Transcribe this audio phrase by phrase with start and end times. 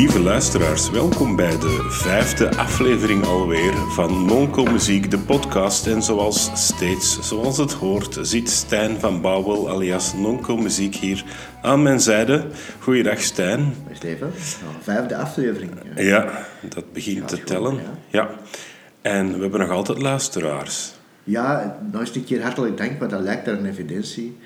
[0.00, 5.86] Lieve luisteraars, welkom bij de vijfde aflevering alweer van Nonco Muziek, de podcast.
[5.86, 11.24] En zoals steeds, zoals het hoort, zit Stijn van Bouwel alias Nonco Muziek hier
[11.62, 12.46] aan mijn zijde.
[12.78, 13.74] Goeiedag Stijn.
[13.92, 14.32] Steven,
[14.80, 15.70] vijfde aflevering.
[15.96, 17.74] Ja, dat begint te tellen.
[17.74, 17.90] ja.
[18.08, 18.30] ja.
[19.02, 20.92] En we hebben nog altijd luisteraars.
[21.24, 24.38] Ja, nog eens een keer hartelijk dank, want dat lijkt daar een evidentie.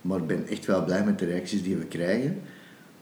[0.00, 2.42] Maar ik ben echt wel blij met de reacties die we krijgen.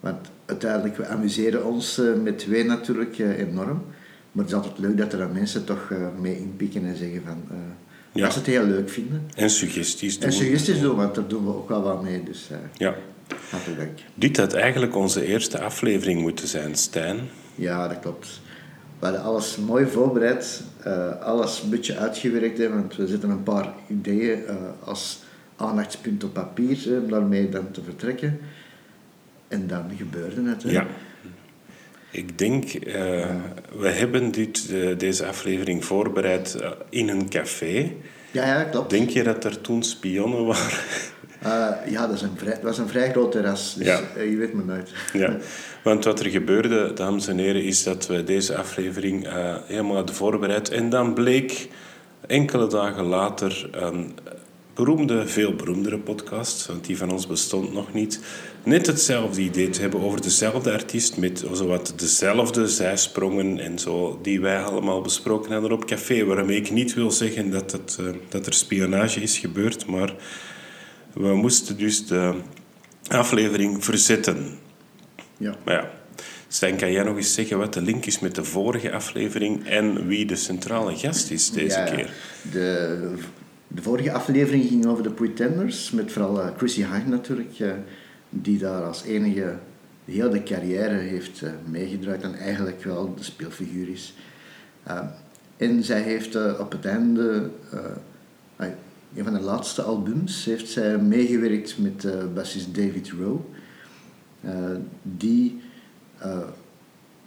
[0.01, 3.85] Want uiteindelijk, we amuseren ons uh, met twee natuurlijk uh, enorm.
[4.33, 7.23] Maar het is altijd leuk dat er dan mensen toch uh, mee inpikken en zeggen
[7.27, 7.43] van...
[8.13, 8.25] Ja.
[8.25, 9.31] Dat ze het heel leuk vinden.
[9.35, 10.29] En suggesties doen.
[10.29, 12.23] En suggesties doen, want daar doen we ook wel wat mee.
[12.23, 12.95] Dus ja.
[13.51, 13.99] hartelijk dank.
[14.15, 17.19] Dit had eigenlijk onze eerste aflevering moeten zijn, Stijn.
[17.55, 18.41] Ja, dat klopt.
[18.99, 20.63] We hadden alles mooi voorbereid,
[21.23, 24.39] alles een beetje uitgewerkt, hè, want we zetten een paar ideeën
[24.85, 25.23] als
[25.57, 28.41] aandachtspunt op papier om daarmee dan te vertrekken.
[29.49, 30.63] En dan gebeurde het.
[30.63, 30.71] Hè.
[30.71, 30.87] Ja.
[32.11, 32.95] Ik denk, uh,
[33.77, 37.93] we hebben dit, uh, deze aflevering voorbereid uh, in een café.
[38.31, 38.91] Ja, ja, klopt.
[38.91, 40.79] Denk je dat er toen spionnen waren?
[41.93, 44.01] ja, dat, is een vrij, dat was een vrij groot terras, dus ja.
[44.23, 44.91] je weet me nooit.
[45.13, 45.37] ja,
[45.85, 49.29] want wat er gebeurde, dames en heren, is dat we deze aflevering
[49.67, 50.69] helemaal hadden voorbereid.
[50.71, 51.69] En dan bleek
[52.27, 54.19] enkele dagen later een
[54.79, 58.21] beroemde, veel beroemdere podcast, want die van ons bestond nog niet,
[58.63, 64.41] net hetzelfde idee te hebben over dezelfde artiest met zowat dezelfde zijsprongen en zo, die
[64.41, 66.25] wij allemaal besproken hadden op café.
[66.25, 70.15] Waarmee ik niet wil zeggen dat, het, uh, dat er spionage is gebeurd, maar
[71.13, 72.35] we moesten dus de
[73.09, 74.59] aflevering verzetten.
[75.37, 75.57] Ja.
[75.65, 75.91] Maar ja.
[76.49, 80.07] Stijn, kan jij nog eens zeggen wat de link is met de vorige aflevering en
[80.07, 82.11] wie de centrale gast is deze ja, keer?
[82.53, 83.15] De,
[83.69, 87.73] de vorige aflevering ging over de Pretenders, met vooral uh, Chrissy Hine natuurlijk, uh,
[88.31, 89.57] die daar als enige
[90.05, 94.15] de hele carrière heeft uh, meegedraaid en eigenlijk wel de speelfiguur is.
[95.57, 97.51] en zij heeft op het einde,
[99.15, 103.41] een van de laatste albums, heeft zij meegewerkt met bassist David Rowe,
[105.03, 105.61] die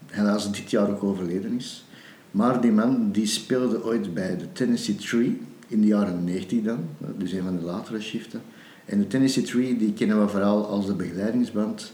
[0.07, 1.85] helaas dit jaar ook overleden is.
[2.31, 5.41] Maar die man die speelde ooit bij de Tennessee Tree
[5.71, 6.79] in de jaren 90 dan,
[7.17, 8.41] dus een van de latere shiften.
[8.85, 11.93] En de Tennessee Tree die kennen we vooral als de begeleidingsband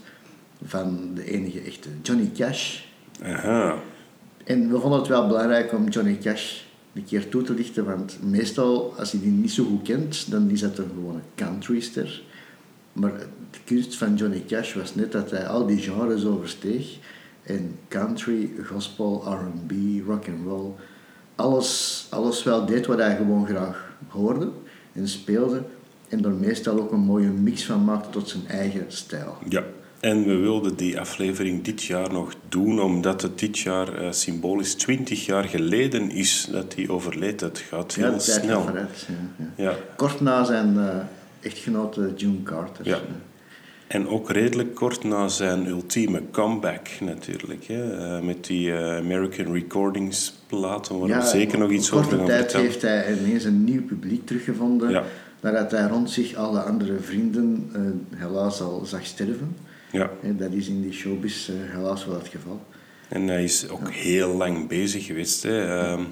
[0.64, 2.80] van de enige echte Johnny Cash.
[3.22, 3.78] Aha.
[4.44, 6.60] En we vonden het wel belangrijk om Johnny Cash
[6.94, 10.50] een keer toe te lichten, want meestal als je die niet zo goed kent, dan
[10.50, 12.22] is dat een gewone countryster.
[12.92, 13.12] Maar
[13.50, 16.96] de kunst van Johnny Cash was net dat hij al die genres oversteeg.
[17.42, 19.72] En country, gospel, R&B,
[20.06, 20.72] rock and roll
[21.38, 24.48] alles, alles wel deed wat hij gewoon graag hoorde
[24.92, 25.62] en speelde.
[26.08, 29.36] En er meestal ook een mooie mix van maakte tot zijn eigen stijl.
[29.48, 29.64] Ja,
[30.00, 34.74] en we wilden die aflevering dit jaar nog doen, omdat het dit jaar uh, symbolisch
[34.74, 37.40] 20 jaar geleden is dat hij overleed.
[37.40, 38.62] Het gaat heel ja, snel.
[38.62, 39.70] Vooruit, ja, ja.
[39.70, 39.76] Ja.
[39.96, 40.96] Kort na zijn uh,
[41.40, 43.02] echtgenote June Carter.
[43.88, 47.64] En ook redelijk kort na zijn ultieme comeback natuurlijk.
[47.64, 48.16] Hè?
[48.16, 52.26] Uh, met die uh, American Recordings platen, waar ja, we zeker nog iets over gaan
[52.26, 54.90] tijd heeft hij ineens een nieuw publiek teruggevonden.
[54.90, 55.02] Ja.
[55.40, 59.56] Nadat hij rond zich alle andere vrienden uh, helaas al zag sterven.
[59.92, 60.10] Ja.
[60.22, 62.60] En dat is in die showbiz helaas wel het geval.
[63.08, 65.42] En hij is ook heel lang bezig geweest.
[65.42, 65.78] Hè?
[65.80, 66.02] Ehm,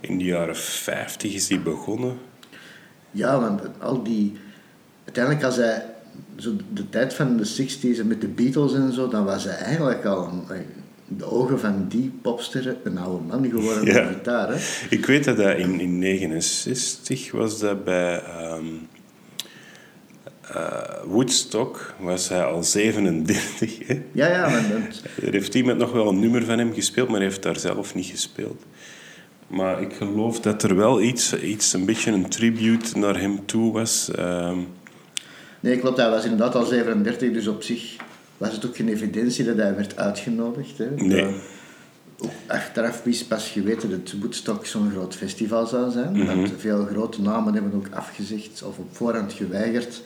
[0.00, 2.18] in de jaren 50 is hij begonnen.
[3.10, 4.36] Ja, want al die...
[5.04, 5.91] Uiteindelijk als hij
[6.36, 9.56] zo de tijd van de 60s en met de Beatles en zo, dan was hij
[9.56, 10.64] eigenlijk al een,
[11.18, 14.06] de ogen van die popsterren een oude man geworden met Ja.
[14.06, 14.48] gitaar.
[14.48, 14.86] Hè?
[14.90, 18.64] Ik weet dat hij in, in 69 was dat bij ehm,
[20.42, 23.86] eh, Woodstock, was hij al 37.
[23.86, 24.02] Hè?
[24.12, 27.16] Ja, ja, maar dat, Er heeft iemand nog wel een nummer van hem gespeeld, maar
[27.18, 28.62] hij heeft daar zelf niet gespeeld.
[29.46, 33.72] Maar ik geloof dat er wel iets, iets een beetje een tribute naar hem toe
[33.72, 34.10] was.
[34.14, 34.58] ehm,
[35.62, 37.96] nee, klopt, hij was inderdaad al 37, dus op zich
[38.38, 40.78] was het ook geen evidentie dat hij werd uitgenodigd.
[40.78, 40.90] Hè?
[40.96, 41.34] Nee.
[42.18, 46.12] Ook achteraf is pas geweten dat Woodstock zo'n groot festival zou zijn.
[46.12, 46.40] Mhm.
[46.40, 50.02] Dat veel grote namen hebben ook afgezegd of op voorhand geweigerd.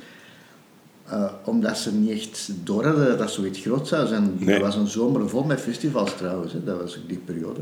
[1.09, 4.35] eh, omdat ze niet echt door hadden dat dat zoiets groot zou zijn.
[4.39, 4.55] Nee.
[4.55, 6.53] Dat was een zomer vol met festivals trouwens.
[6.53, 6.65] Hè.
[6.65, 7.61] Dat was ook die periode.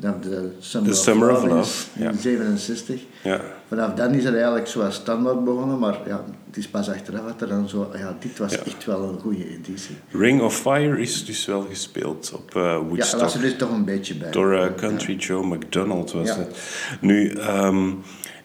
[0.00, 2.12] Vanaf de Summer, The Summer of Love, in ja.
[2.12, 3.00] 67.
[3.22, 3.40] ja.
[3.68, 7.40] Vanaf dan is het eigenlijk zoals standaard begonnen, maar ja, het is pas achteraf dat
[7.40, 7.90] er dan zo...
[7.96, 8.58] Ja, dit was Ja.
[8.64, 9.96] echt wel een goede editie.
[10.10, 13.10] Ring of Fire is dus wel gespeeld op Ja, Woodstock.
[13.10, 14.30] daar was er dus toch een beetje bij.
[14.30, 16.36] Door eh, Country Joe McDonald was Ja.
[16.36, 16.56] het.
[17.00, 17.88] Nu, ehm,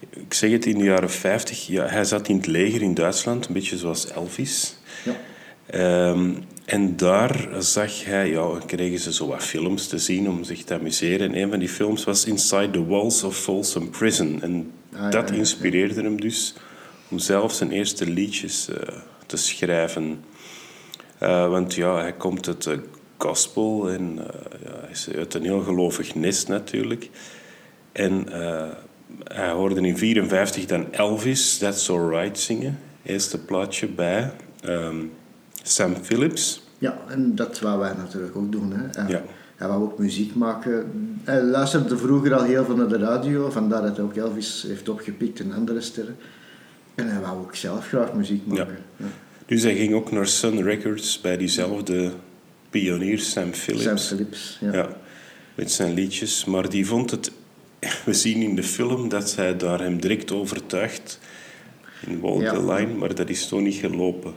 [0.09, 3.47] ik zeg het in de jaren 50, ja, hij zat in het leger in Duitsland,
[3.47, 4.77] een beetje zoals Elvis.
[5.03, 5.13] Ja.
[5.65, 6.33] Ehm,
[6.65, 10.73] en daar zag hij, ja, kregen ze zo wat films te zien om zich te
[10.73, 11.29] amuseren.
[11.33, 14.41] En een van die films was Inside the Walls of Folsom Prison.
[14.41, 16.53] En Ah, dat ja, ja, inspireerde hem dus
[17.09, 18.95] om zelf zijn eerste liedjes eh,
[19.25, 20.23] te schrijven.
[21.17, 22.79] Eh, want ja, hij komt uit de
[23.17, 27.09] gospel en eh, ja, hij is uit een heel gelovig nest natuurlijk.
[27.91, 28.27] En
[29.23, 32.79] hij hoorde in 1954 dan Elvis, That's Alright zingen.
[33.03, 34.31] Eerste plaatje bij
[34.61, 35.05] ehm,
[35.63, 36.63] Sam Phillips.
[36.77, 38.71] Ja, en dat wou wij natuurlijk ook doen.
[38.71, 39.01] Hè.
[39.01, 39.21] Hij, Ja.
[39.55, 40.91] hij wou ook muziek maken.
[41.23, 44.89] Hij luisterde vroeger al heel veel naar de radio, vandaar dat hij ook Elvis heeft
[44.89, 46.15] opgepikt en andere sterren.
[46.95, 48.77] En hij wou ook zelf graag muziek maken.
[48.97, 49.05] Ja.
[49.45, 52.11] Dus hij ging ook naar Sun Records bij diezelfde
[52.69, 53.83] pionier Sam Phillips.
[53.83, 54.73] Sam Phillips, ja.
[54.73, 54.89] Ja,
[55.55, 56.45] met zijn liedjes.
[56.45, 57.31] Maar die vond het...
[58.05, 61.19] We zien in de film dat hij daar hem direct overtuigt
[62.07, 64.33] in Walk the Line, maar dat is toch niet gelopen.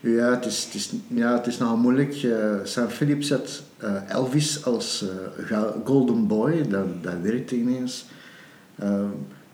[0.00, 2.14] Ja, het is, het is, ja, het is nogal moeilijk.
[2.14, 5.04] Eh, Sam Phillips had eh, Elvis als
[5.48, 8.06] eh, Golden Boy, dat, dat werkte ineens.
[8.74, 9.04] Eh,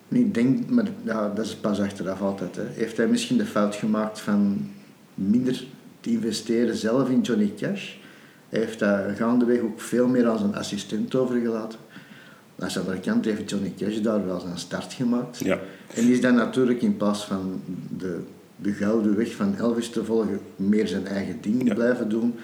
[0.09, 2.57] ik denk, maar ja, dat is pas achteraf altijd.
[2.57, 2.63] Hè.
[2.73, 4.71] Heeft hij misschien de fout gemaakt van
[5.15, 5.65] minder
[6.01, 7.93] te investeren zelf in Johnny Cash?
[8.49, 11.79] Hij heeft daar gaandeweg ook veel meer als een assistent overgelaten.
[12.59, 15.39] Aan de andere kant heeft Johnny Cash daar wel zijn start gemaakt.
[15.39, 15.59] Ja.
[15.95, 17.61] En is dan natuurlijk in plaats van
[17.99, 18.21] de,
[18.57, 21.75] de gouden weg van Elvis te volgen, meer zijn eigen ding Ja.
[21.75, 22.35] blijven doen.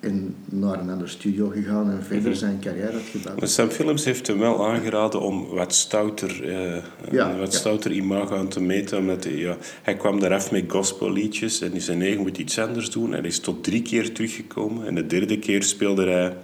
[0.00, 2.38] En naar een andere studio gegaan en verder Mhm.
[2.38, 3.40] zijn carrière had gebouwd.
[3.40, 6.82] Maar Sam Phillips heeft hem wel aangeraden om wat stouter, eh,
[7.12, 7.58] Ja, wat ja.
[7.58, 8.98] stouter imago aan te meten.
[8.98, 12.58] Omdat hij, ja, hij kwam daar af met gospelliedjes en in zijn eigen moet iets
[12.58, 13.12] anders doen.
[13.12, 14.86] Hij is tot drie keer teruggekomen.
[14.86, 16.36] En de derde keer speelde hij,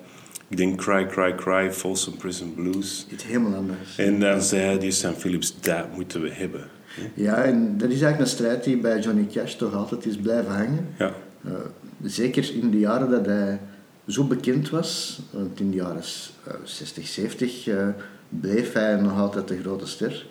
[0.49, 3.06] ik denk Cry, Cry, Cry, Folsom Prison Blues.
[3.12, 3.96] Iets helemaal anders.
[3.96, 6.64] En dan zei die Sam Phillips, dat moeten we hebben.
[7.14, 10.52] Ja, en dat is eigenlijk een strijd die bij Johnny Cash toch altijd is blijven
[10.54, 10.87] hangen.
[10.98, 11.12] Ja,
[11.44, 11.52] Eh,
[12.02, 13.60] zeker in de jaren dat hij
[14.06, 16.02] zo bekend was, want in de jaren
[16.46, 17.87] eh, 60, 70 eh,
[18.28, 20.26] bleef hij nog altijd de grote ster.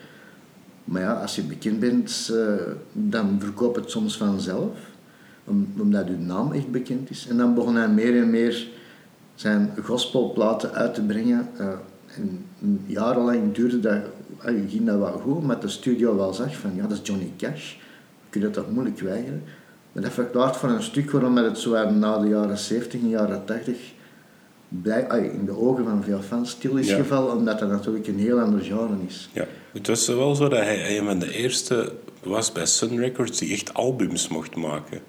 [0.83, 2.53] Maar ja, als je bekend bent, eh,
[2.93, 4.77] dan verkoopt het soms vanzelf,
[5.43, 7.27] om- omdat je naam echt bekend is.
[7.29, 8.67] En dan begon hij meer en meer
[9.35, 11.47] zijn gospelplaten uit te brengen.
[11.57, 11.67] eh,
[12.17, 12.45] en
[12.85, 13.97] jarenlang duurde dat,
[14.41, 17.31] eh, ging dat wel goed, maar de studio wel zag van, ja, dat is Johnny
[17.37, 17.73] Cash.
[18.29, 19.43] Kun je dat toch moeilijk weigeren?
[19.91, 23.45] Maar dat verklaart voor een stuk waarom het zo na de jaren 70 en jaren
[23.45, 23.77] 80
[24.67, 26.95] blij, ai, in de ogen van veel fans stil is Ja.
[26.95, 29.29] gevallen, omdat dat natuurlijk een heel ander genre is.
[29.33, 29.45] ja.
[29.71, 31.93] Het was wel zo dat hij een van de eerste
[32.23, 34.99] was bij Sun Records die echt albums mocht maken.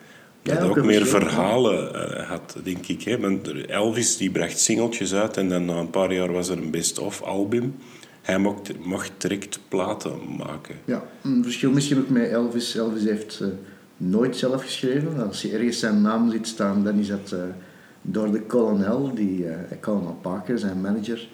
[0.43, 3.03] Ja, Dat ook ook meer verhalen eh, had, denk ik.
[3.03, 3.21] Hè?
[3.21, 6.71] Want Elvis die bracht singeltjes uit en dan na een paar jaar was er een
[6.71, 7.77] best-of album.
[8.27, 10.75] Hij mocht, mocht direct platen maken.
[10.85, 12.77] Ja, een verschil misschien ook met Elvis.
[12.77, 13.49] Elvis heeft eh,
[13.97, 15.27] nooit zelf geschreven.
[15.27, 17.39] Als je ergens zijn naam ziet staan, dan is dat eh,
[18.03, 19.47] door de kolonel, die,
[19.81, 21.29] Colonel Parker, zijn manager,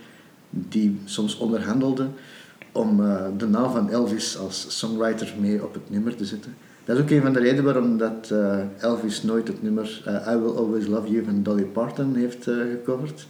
[0.50, 2.08] die soms onderhandelde
[2.72, 2.96] om
[3.36, 6.54] de naam van Elvis als songwriter mee op het nummer te zetten.
[6.84, 8.32] Dat is ook een van de redenen waarom dat,
[8.78, 13.26] Elvis nooit het nummer I Will Always Love You van Dolly Parton heeft gecoverd.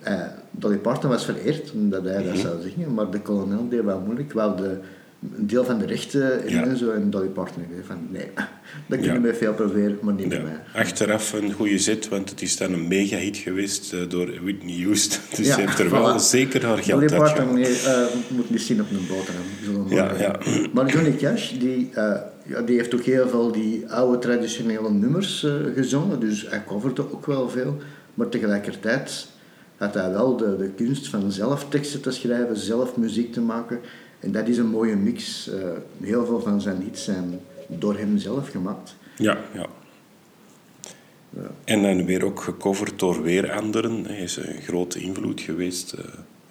[0.00, 0.20] Eh,
[0.50, 4.32] Dolly Parton was vereerd omdat hij dat zou zingen, maar de kolonel deed wel moeilijk.
[4.32, 4.78] Wou de,
[5.36, 6.64] een deel van de rechten in Ja.
[6.64, 6.90] en zo.
[6.90, 8.26] En Dolly Parton zei van nee,
[8.88, 10.40] dat kunnen we veel proberen, maar niet Ja.
[10.42, 10.60] mij.
[10.82, 15.20] Achteraf een goede zit, want het is dan een mega-hit geweest eh, door Whitney Houston.
[15.36, 18.62] Dus Ja, ze heeft er wel zeker haar geld Dolly Parton nee, eh, moet niet
[18.62, 19.88] zien op een boterham.
[19.88, 20.38] Ja, maar ja.
[20.44, 20.70] zeggen.
[20.74, 21.90] Maar Johnny Cash, die,
[22.46, 26.20] ja, die heeft ook heel veel die oude traditionele nummers gezongen.
[26.20, 27.76] Dus hij coverde ook wel veel.
[28.14, 29.26] Maar tegelijkertijd
[29.80, 33.80] had hij wel de, de kunst van zelf teksten te schrijven, zelf muziek te maken.
[34.20, 35.48] En dat is een mooie mix.
[35.50, 35.58] Eh,
[36.00, 38.94] heel veel van zijn hits zijn door hem zelf gemaakt.
[39.16, 39.66] Ja, ja.
[41.64, 44.04] En dan weer ook gecoverd door weer anderen.
[44.04, 45.92] Hij is een grote invloed geweest.
[45.92, 46.04] eh,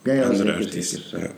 [0.03, 1.01] Ja, ja, andere zeker, artiesten.
[1.01, 1.31] zeker, ja.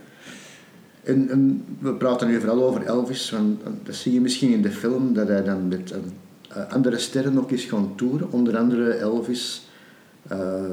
[1.03, 4.71] En, en we praten nu vooral over Elvis, want dat zie je misschien in de
[4.71, 8.31] film, dat hij dan met eh, andere sterren ook is gaan toeren.
[8.31, 9.67] Onder andere Elvis,
[10.27, 10.63] eh,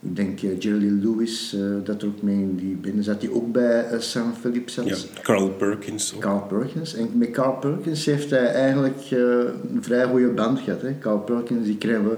[0.00, 3.34] ik denk eh, Jerry Lewis, eh, dat er ook mee in die binnen zat, die
[3.34, 4.88] ook bij eh, Sam Phillips zat.
[4.88, 6.20] Ja, Carl Perkins ook.
[6.20, 6.94] Carl Perkins.
[6.94, 10.82] En met Carl Perkins heeft hij eigenlijk een vrij goede band gehad.
[10.82, 10.98] Hè.
[10.98, 12.16] Carl Perkins, die kennen we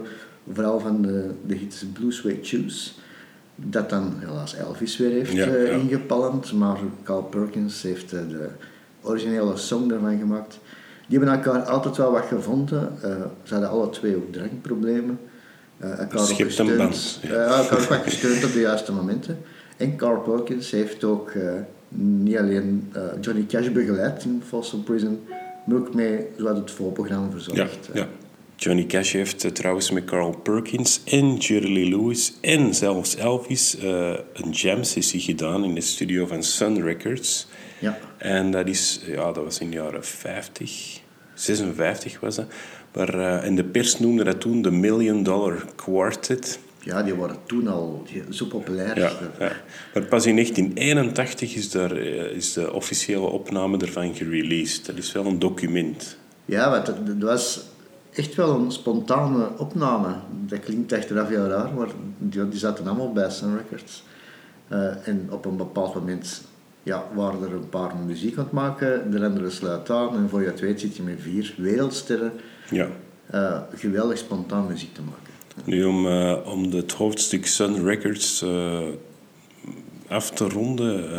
[0.52, 2.98] vooral van de, de hits Blue Suede Shoes.
[3.54, 5.70] Dat dan helaas Elvis weer heeft Ja, ja.
[5.70, 6.52] ingepalmd.
[6.52, 8.48] Maar Carl Perkins heeft de
[9.02, 10.58] originele song daarvan gemaakt.
[11.08, 12.92] Die hebben elkaar altijd wel wat gevonden.
[13.42, 15.18] Ze hadden alle twee ook drankproblemen.
[15.80, 17.20] Eh elkaar ook gesteund.
[17.22, 17.30] ja.
[17.30, 19.38] Eh, gesteund op de juiste momenten.
[19.76, 21.52] En Carl Perkins heeft ook eh,
[21.88, 25.20] niet alleen eh, Johnny Cash begeleid in Folsom Prison,
[25.66, 27.88] maar ook mee het voorprogramma verzorgd.
[27.94, 28.08] ja.
[28.56, 33.76] Johnny Cash heeft trouwens met Carl Perkins en Jerry Lee Lewis en zelfs Elvis
[34.32, 37.46] een jam sessie gedaan in de studio van Sun Records.
[37.78, 37.98] Ja.
[38.16, 41.00] En dat, is, ja, dat was in de jaren 50,
[41.38, 42.46] 56 was dat.
[42.94, 46.58] Maar, eh, en de pers noemde dat toen de Million Dollar Quartet.
[46.78, 48.98] Ja, die waren toen al zo populair.
[48.98, 49.52] Ja, ja.
[49.94, 54.86] Maar pas in 1981 is, daar, eh, is de officiële opname ervan gereleased.
[54.86, 56.16] Dat is wel een document.
[56.44, 57.64] Ja, want dat, was
[58.12, 60.14] echt wel een spontane opname.
[60.46, 64.02] Dat klinkt achteraf heel raar, maar die, die zaten allemaal bij Sun Records.
[64.68, 66.42] Eh, en op een bepaald moment
[66.82, 70.40] ja, waren er een paar muziek aan het maken, de andere sluit aan en voor
[70.40, 72.32] je het weet zit je met vier wereldsterren
[72.70, 72.88] Ja.
[73.30, 75.32] eh, geweldig spontaan muziek te maken.
[75.64, 78.78] Nu, om, eh, om het hoofdstuk Sun Records eh,
[80.08, 81.10] af te ronden.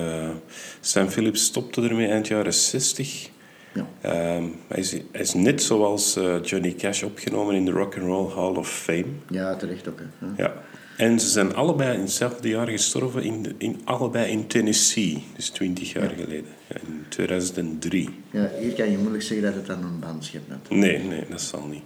[0.79, 3.29] Sam Phillips stopte ermee eind jaren 60.
[3.73, 3.87] Ja.
[4.01, 8.33] Ehm, hij, is, hij is net zoals Johnny Cash opgenomen in de Rock and Roll
[8.33, 9.05] Hall of Fame.
[9.29, 9.99] Ja, terecht ook.
[9.99, 10.43] Hè.
[10.43, 10.53] Ja.
[10.99, 15.23] En ze zijn allebei in hetzelfde jaar gestorven, in, in, allebei in Tennessee.
[15.35, 18.09] Dus 20 jaar geleden, ja, in 2003.
[18.31, 20.49] Ja, hier kan je moeilijk zeggen dat het aan een band schept.
[20.49, 20.69] net.
[20.69, 21.83] Nee, nee, dat zal niet.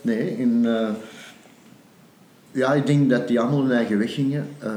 [0.00, 0.88] Nee, in, eh,
[2.50, 4.48] ja, ik denk dat die allemaal hun eigen weg gingen.
[4.58, 4.76] Eh,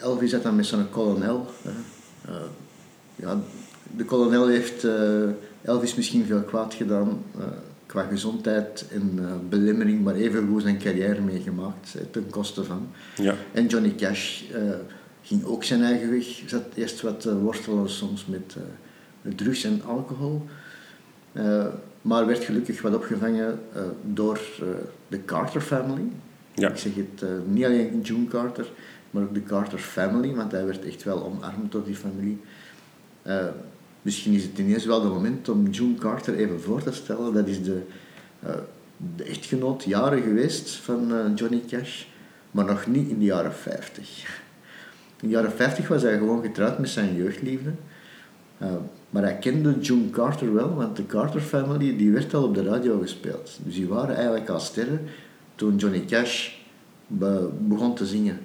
[0.00, 1.46] Elvis zat dan met zijn kolonel.
[2.22, 2.32] Eh,
[3.16, 3.40] ja,
[3.96, 4.86] de kolonel heeft
[5.62, 7.22] Elvis misschien veel kwaad gedaan
[7.96, 12.88] qua gezondheid en eh, belemmering, maar evengoed zijn carrière meegemaakt hè, ten koste van.
[13.16, 14.60] Ja, En Johnny Cash eh,
[15.22, 16.24] ging ook zijn eigen weg.
[16.46, 18.56] Zat eerst wat eh, worstelen soms met,
[19.22, 20.42] met drugs en alcohol.
[22.02, 23.58] Maar werd gelukkig wat opgevangen
[24.02, 24.40] door
[25.08, 26.08] de Carter family.
[26.54, 26.70] Ja.
[26.70, 28.66] Ik zeg het niet alleen June Carter,
[29.10, 32.40] maar ook de Carter family, want hij werd echt wel omarmd door die familie.
[34.06, 37.34] Misschien is het ineens wel het moment om June Carter even voor te stellen.
[37.34, 37.82] Dat is de,
[38.40, 38.54] eh,
[39.16, 42.04] echtgenoot jaren geweest van eh, Johnny Cash,
[42.50, 44.40] maar nog niet in de jaren 50.
[45.20, 47.70] In de jaren 50 was hij gewoon getrouwd met zijn jeugdliefde.
[48.58, 48.68] Eh,
[49.10, 52.62] maar hij kende June Carter wel, want de Carter family die werd al op de
[52.62, 53.58] radio gespeeld.
[53.64, 55.00] Dus die waren eigenlijk al sterren
[55.54, 56.54] toen Johnny Cash
[57.06, 58.38] be- begon te zingen.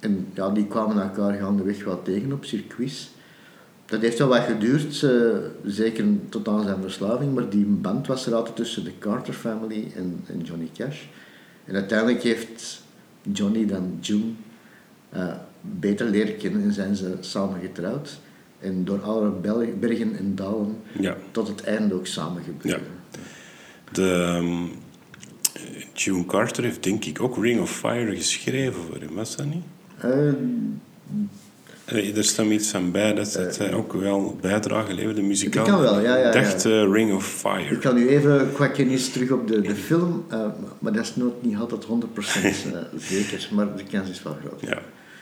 [0.00, 3.14] En ja, die kwamen elkaar gaandeweg wel tegen op circuits.
[3.86, 5.10] Dat heeft wel wat geduurd, eh,
[5.64, 9.92] zeker tot aan zijn verslaving, maar die band was er altijd tussen de Carter family
[9.96, 11.02] en, en Johnny Cash.
[11.64, 12.82] En uiteindelijk heeft
[13.32, 14.32] Johnny dan June
[15.08, 18.20] eh, beter leren kennen en zijn ze samen getrouwd.
[18.58, 19.30] En door alle
[19.80, 21.16] bergen en dalen ja.
[21.30, 22.86] tot het einde ook samen gebeuren.
[23.92, 24.64] De, ehm,
[25.92, 29.64] June Carter heeft denk ik ook Ring of Fire geschreven voor hem, was dat niet?
[29.98, 30.32] Eh,
[31.86, 35.64] Er staat iets aan bij dat, dat hij ook wel bijdrage leverde, muzikaal.
[35.64, 36.70] Dat kan wel, ja, ja, dacht ja.
[36.70, 37.74] eh, Ring of Fire.
[37.74, 40.46] Ik kan nu even qua kennis terug op de, de film, eh,
[40.78, 44.60] maar dat is nooit niet altijd 100% eh, zeker, maar de kans is wel groot.
[44.60, 44.78] Ja.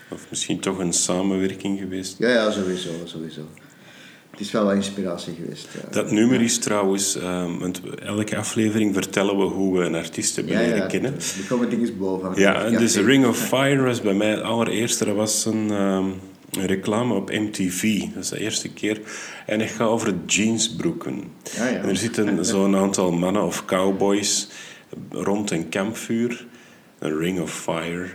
[0.09, 2.15] Of misschien toch een samenwerking geweest.
[2.17, 3.41] Ja, ja, sowieso, sowieso.
[4.31, 5.67] Het is wel wat inspiratie geweest.
[5.73, 5.91] Ja.
[5.91, 10.57] Dat nummer is trouwens, ehm, want elke aflevering vertellen we hoe we een artiest hebben
[10.57, 11.13] leren ja, kennen.
[11.13, 12.31] Er komen dingen boven.
[12.35, 15.05] Ja, dus Ring of Fire was bij mij het allereerste.
[15.05, 16.05] Dat was een, ehm,
[16.55, 17.99] een reclame op MTV.
[18.13, 19.01] Dat is de eerste keer.
[19.45, 21.23] En het gaat over jeansbroeken.
[21.55, 21.77] Ja, ja.
[21.77, 24.47] En er zitten zo'n aantal mannen of cowboys
[25.09, 26.45] rond een kampvuur.
[26.99, 28.07] Een Ring of Fire.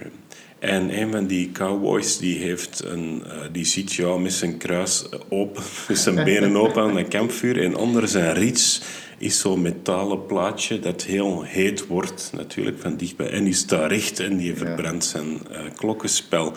[0.58, 5.06] En een van die cowboys die, heeft een, eh, die ziet jou met zijn kruis
[5.28, 7.62] open, met zijn benen open aan een kampvuur.
[7.62, 8.82] En onder zijn rits
[9.18, 13.30] is zo'n metalen plaatje dat heel heet wordt, natuurlijk van dichtbij.
[13.30, 16.52] En die staat recht en die verbrandt zijn eh, klokkenspel.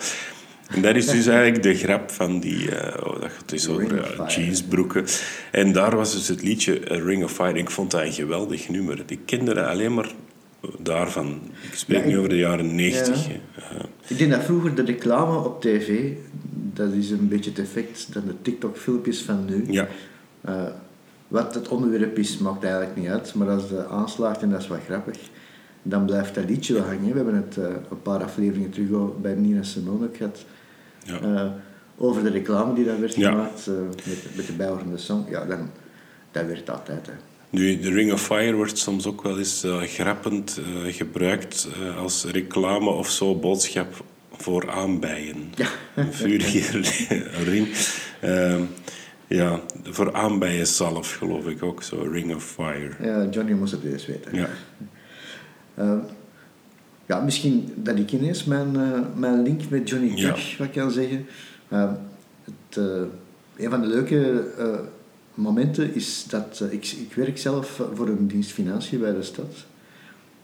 [0.68, 2.70] En dat is dus eigenlijk de grap van die...
[2.76, 5.04] eh, oh, dat gaat dus over eh, jeansbroeken.
[5.50, 7.58] En daar was dus het liedje eh, Ring of Fire.
[7.58, 9.02] Ik vond dat een geweldig nummer.
[9.06, 10.10] Ik kende dat alleen maar
[10.78, 11.40] daarvan.
[11.70, 13.26] Ik spreek Ja, nu over de jaren 90.
[13.26, 13.32] Ja.
[13.52, 13.78] hè.
[13.78, 16.10] Eh, Ik denk dat vroeger de reclame op tv,
[16.72, 19.64] dat is een beetje het effect dan de TikTok-filmpjes van nu.
[19.70, 19.88] ja.
[21.28, 23.34] Wat het onderwerp is, maakt eigenlijk niet uit.
[23.34, 25.16] Maar als de aanslaagt, en dat is wat grappig,
[25.82, 27.08] dan blijft dat liedje wel hangen.
[27.10, 30.44] We hebben het een paar afleveringen terug bij Nina Simone gehad.
[31.04, 31.20] Ja.
[31.20, 31.50] eh,
[31.96, 33.74] over de reclame die daar werd gemaakt eh,
[34.06, 35.24] met, met de bijhorende song.
[35.30, 35.70] Ja, dan,
[36.32, 37.06] dat werkt altijd.
[37.06, 37.12] Hè.
[37.50, 41.68] Nu, de Ring of Fire wordt soms ook wel eens eh, grappend gebruikt
[41.98, 44.04] als reclame of zo, boodschap
[44.36, 45.52] voor aanbijen.
[45.54, 45.68] Ja.
[45.94, 46.80] Een vurige
[47.44, 47.68] ring.
[48.20, 48.62] Ehm,
[49.26, 52.90] ja, voor aanbijen zelf geloof ik ook zo, Ring of Fire.
[53.00, 54.36] Ja, Johnny moest het eens weten.
[54.36, 54.48] Ja.
[55.74, 55.98] Eh,
[57.06, 60.30] ja, misschien dat ik ineens mijn, eh, mijn link met Johnny Ja.
[60.30, 61.26] Cash wat kan zeggen.
[61.68, 61.90] Eh,
[62.44, 64.44] het, eh, een van de leuke
[65.34, 66.62] momenten is dat...
[66.70, 69.54] ik, ik werk zelf voor een dienst financiën bij de stad.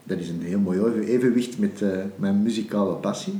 [0.03, 1.83] Dat is een heel mooi evenwicht met
[2.15, 3.33] mijn muzikale passie.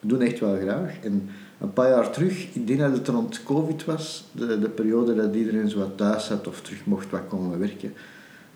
[0.00, 0.98] We doen echt wel graag.
[1.02, 1.28] En
[1.60, 5.34] een paar jaar terug, ik denk dat het rond COVID was, de, de periode dat
[5.34, 7.92] iedereen zo wat thuis zat of terug mocht wat komen werken,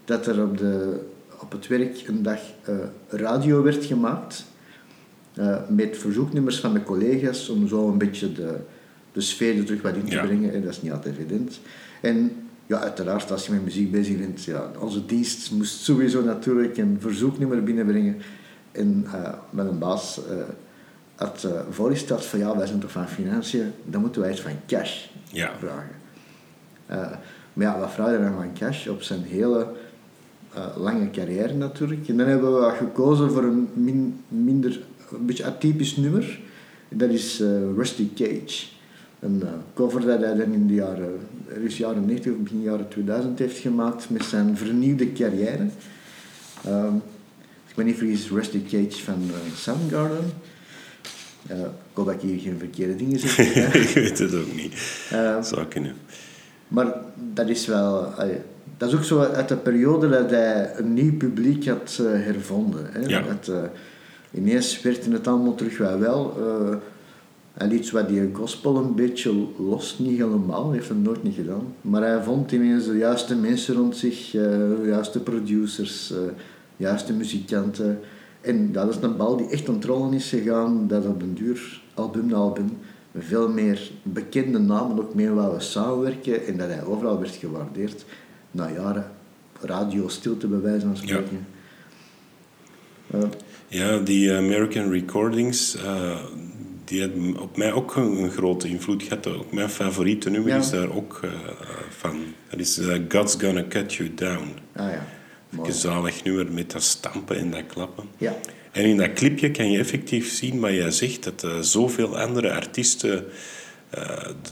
[0.05, 1.01] dat er op, de,
[1.41, 2.75] op het werk een dag eh,
[3.09, 4.45] radio werd gemaakt
[5.35, 8.57] eh, met verzoeknummers van de collega's om zo een beetje de,
[9.13, 10.25] de sfeer er terug wat in te Ja.
[10.25, 10.53] brengen.
[10.53, 11.61] En dat is niet altijd evident.
[12.01, 12.33] En
[12.67, 16.97] ja, uiteraard, als je met muziek bezig bent, ja, onze dienst moest sowieso natuurlijk een
[17.01, 18.17] verzoeknummer binnenbrengen.
[18.73, 20.35] En eh, mijn baas eh,
[21.15, 24.53] had uh, voorgesteld van ja, wij zijn toch van financiën, dan moeten wij iets van
[24.67, 25.51] cash Ja.
[25.59, 25.99] vragen.
[27.53, 29.67] Maar ja, wat vraag je dan van cash op zijn hele
[30.55, 32.09] eh, lange carrière natuurlijk.
[32.09, 34.81] En dan hebben we gekozen voor een min- minder,
[35.13, 36.41] een beetje atypisch nummer.
[36.89, 38.67] Dat is eh, Rusty Cage.
[39.21, 41.19] Een eh, cover dat hij dan in de jaren,
[41.55, 45.67] ergens jaren 90 of begin jaren 2000 heeft gemaakt met zijn vernieuwde carrière.
[46.65, 46.95] Ehm,
[47.69, 50.25] ik ben niet vergis, Rusty Cage van Soundgarden.
[51.49, 51.57] Ik
[51.93, 53.39] hoop dat ik hier geen verkeerde dingen zeg.
[53.89, 54.75] ik weet het ook niet.
[55.11, 55.95] Eh, Zou kunnen.
[56.69, 56.95] maar
[57.35, 58.13] dat is wel...
[58.81, 62.87] dat is ook zo uit de periode dat hij een nieuw publiek had eh, hervonden.
[62.91, 63.01] Hè?
[63.01, 63.23] Ja.
[63.23, 63.63] Dat, eh,
[64.41, 66.37] ineens werd het allemaal terug wel wel.
[66.39, 66.77] eh,
[67.53, 71.75] hij liet wat die gospel een beetje los, niet helemaal, heeft het nooit niet gedaan.
[71.81, 76.33] Maar hij vond ineens de juiste mensen rond zich, de juiste producers, de
[76.77, 77.99] juiste muzikanten.
[78.41, 81.35] En dat is een bal die echt aan het rollen is gegaan, dat op den
[81.35, 82.79] duur, album na album,
[83.19, 88.05] veel meer bekende namen ook mee wouden samenwerken en dat hij overal werd gewaardeerd.
[88.51, 89.11] Na jaren
[89.61, 91.47] radio stilte bij wijze van spreken.
[93.11, 93.21] Eh,
[93.69, 96.17] Ja, die American Recordings, eh,
[96.85, 99.27] die hebben op mij ook een, grote invloed gehad.
[99.27, 100.59] Ook mijn favoriete nummer Ja.
[100.59, 101.31] is daar ook eh,
[101.89, 102.19] van.
[102.51, 104.49] Dat is eh, God's Gonna Cut You Down.
[104.77, 105.07] ah ja.
[105.65, 108.05] Een zalig nummer met dat stampen en dat klappen.
[108.19, 108.37] Ja,
[108.73, 113.25] En in dat clipje kan je effectief zien wat jij zegt, dat zoveel andere artiesten,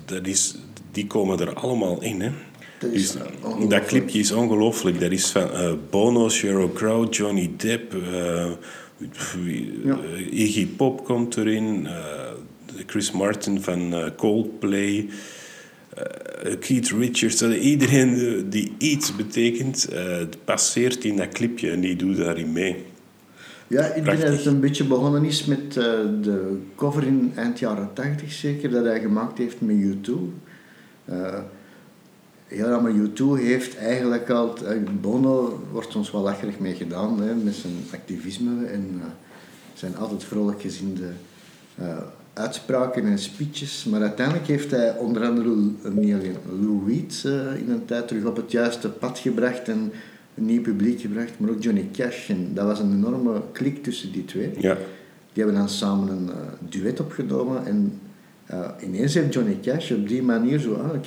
[0.05, 0.57] dat is,
[0.93, 2.21] die komen er allemaal in.
[2.21, 2.31] Hè?
[2.79, 5.01] Dat is, Dus dat clipje is ongelooflijk.
[5.01, 7.93] Dat is van eh, Bono, Sheryl Crow, Johnny Depp,
[9.85, 9.99] Ja.
[10.15, 11.87] eh, Iggy Pop komt erin,
[12.87, 15.09] Chris Martin van Coldplay,
[16.61, 17.43] Keith Richards.
[17.43, 19.89] Iedereen die iets betekent,
[20.45, 22.77] passeert in dat clipje en die doet daarin mee.
[23.67, 27.91] Ja, ik denk dat het een beetje begonnen is met de cover in eind jaren
[27.93, 30.13] 80 zeker, dat hij gemaakt heeft met U2.
[31.05, 31.39] Eh
[32.49, 34.57] heel allemaal U2 heeft eigenlijk al...
[34.57, 39.07] eh, Bono wordt ons wel lacherig mee gedaan, hè, met zijn activisme en eh,
[39.75, 41.09] zijn altijd vrolijk gezinde
[41.75, 41.97] eh,
[42.33, 43.85] uitspraken en speeches.
[43.85, 47.23] Maar uiteindelijk heeft hij onder andere niet alleen Lou Reed
[47.59, 49.93] in een tijd terug op het juiste pad gebracht en
[50.35, 52.31] een nieuw publiek gebracht, maar ook Johnny Cash.
[52.31, 54.51] En dat was een enorme klik tussen die twee.
[54.59, 54.75] Ja.
[55.33, 56.31] Die hebben dan samen een
[56.69, 58.01] duet opgenomen en
[58.83, 61.01] ineens heeft Johnny Cash op die manier zo, ah,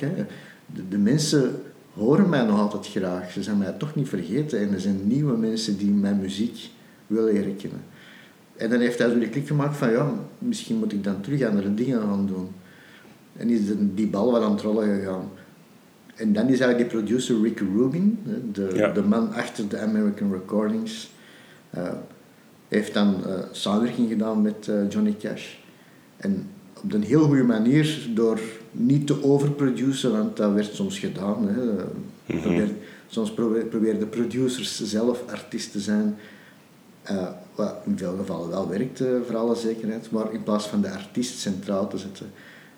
[0.74, 1.62] de, de mensen
[1.94, 5.36] horen mij nog altijd graag, ze zijn mij toch niet vergeten en er zijn nieuwe
[5.36, 6.68] mensen die mijn muziek
[7.06, 7.80] willen leren kennen.
[8.56, 11.42] En dan heeft hij zo die klik gemaakt van, ja, misschien moet ik dan terug
[11.42, 12.48] andere dingen gaan doen.
[13.36, 15.28] En is de- die bal wat aan het rollen gegaan.
[16.14, 18.18] En dan is eigenlijk die producer Rick Rubin,
[18.52, 18.92] de, Ja.
[18.92, 21.10] de man achter de American Recordings,
[21.70, 21.92] eh,
[22.68, 25.54] heeft dan eh, samenwerking gedaan met eh, Johnny Cash.
[26.16, 26.46] En
[26.82, 28.40] op een heel goede manier, door
[28.72, 31.48] niet te overproduceren, want dat werd soms gedaan.
[31.48, 31.84] Hè.
[32.40, 32.74] Probeer-
[33.08, 36.16] soms probeer- probeerden producers zelf artiest te zijn.
[37.02, 40.80] Eh, wat in veel gevallen wel werkt, eh, voor alle zekerheid, maar in plaats van
[40.80, 42.26] de artiest centraal te zetten.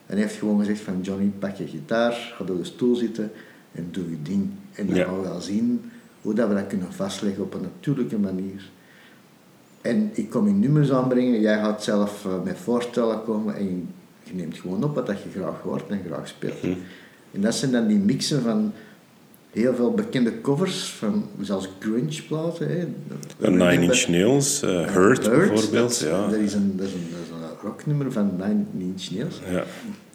[0.06, 3.30] En hij heeft gewoon gezegd van Johnny, pak je gitaar, ga op de stoel zitten
[3.72, 4.50] en doe je ding.
[4.72, 5.04] En dan Ja.
[5.04, 5.90] gaan we wel zien
[6.22, 8.70] hoe dat we dat kunnen vastleggen op een natuurlijke manier.
[9.80, 13.88] En ik kom je nummers aanbrengen, jij gaat zelf eh, met voorstellen komen en
[14.24, 16.62] je, neemt gewoon op wat dat je graag hoort en graag speelt.
[16.62, 16.72] Mhm.
[17.32, 18.72] En dat zijn dan die mixen van
[19.50, 22.68] heel veel bekende covers, van zelfs grunge-platen.
[22.68, 22.86] hè.
[23.38, 25.72] De Nine Inch Nails, eh, Hurt, bijvoorbeeld.
[25.72, 26.28] Dat, ja.
[26.28, 29.40] dat, is een, dat, is een, dat is een rocknummer van Nine Inch Nails.
[29.50, 29.64] Ja.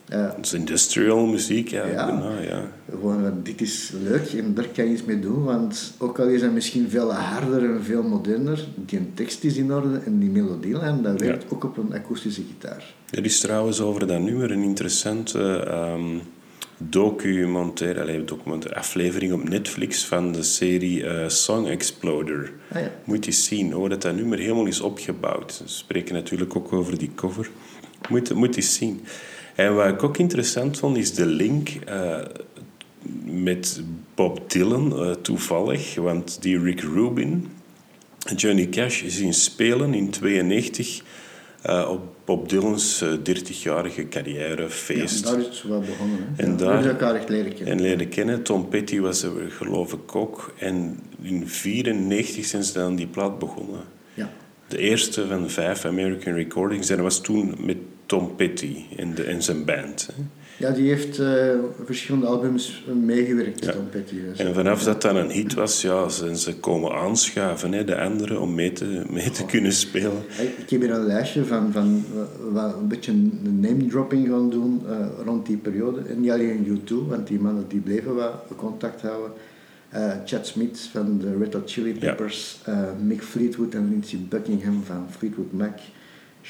[0.09, 1.85] Dat is industrial muziek, ja.
[1.85, 2.05] Ja.
[2.05, 2.61] bijna, ja.
[2.91, 6.41] gewoon, dit is leuk en daar kan je iets mee doen, want ook al is
[6.41, 11.01] hij misschien veel harder en veel moderner, die tekst is in orde en die melodielijn,
[11.01, 12.93] dat werkt ook op een akoestische gitaar.
[13.09, 16.17] Er is trouwens over dat nummer een interessante ehm,
[16.77, 22.51] documentaire, documentaire aflevering op Netflix van de serie eh, Song Exploder.
[22.71, 22.91] Ah ja.
[23.03, 25.59] Moet je zien hoe dat, dat nummer helemaal is opgebouwd.
[25.63, 27.49] We spreken natuurlijk ook over die cover.
[28.09, 29.01] Moet, moet je zien.
[29.59, 32.17] En wat ik ook interessant vond, is de link eh,
[33.23, 33.81] met
[34.15, 35.95] Bob Dylan, uh, toevallig.
[35.95, 37.47] Want die Rick Rubin,
[38.35, 41.01] Johnny Cash, zien spelen in 92
[41.65, 45.25] uh, op Bob Dylan's uh, 30-jarige carrièrefeest.
[45.25, 46.17] Ja, daar is het wel begonnen.
[46.35, 46.43] Hè?
[46.43, 47.73] En ja, daar- elkaar echt leren kennen.
[47.73, 48.43] En leren kennen.
[48.43, 50.53] Tom Petty was er geloof ik ook.
[50.57, 53.81] En in 94 zijn ze dan die plaat begonnen.
[54.13, 54.31] Ja.
[54.67, 56.89] De eerste van de vijf American Recordings.
[56.89, 57.77] En dat was toen met
[58.09, 60.09] Tom Petty en, de, en zijn band.
[60.15, 60.23] Hè.
[60.65, 63.71] ja, die heeft eh, verschillende albums meegewerkt, Ja.
[63.71, 64.15] Tom Petty.
[64.21, 64.39] Dus.
[64.39, 68.41] En vanaf dat dat een hit was, ja, zijn ze komen aanschuiven, hè, de anderen,
[68.41, 70.23] om mee te, mee te kunnen spelen.
[70.57, 72.05] Ik heb hier een lijstje van, van
[72.51, 74.95] wat een beetje een name-dropping gaan doen eh,
[75.25, 76.01] rond die periode.
[76.09, 79.31] En niet alleen U2, want die mannen die bleven wat contact houden.
[79.89, 81.99] Eh, Chad Smith van de Red Hot Chili Ja.
[81.99, 85.79] Peppers, eh, Mick Fleetwood en Lindsey Buckingham van Fleetwood Mac,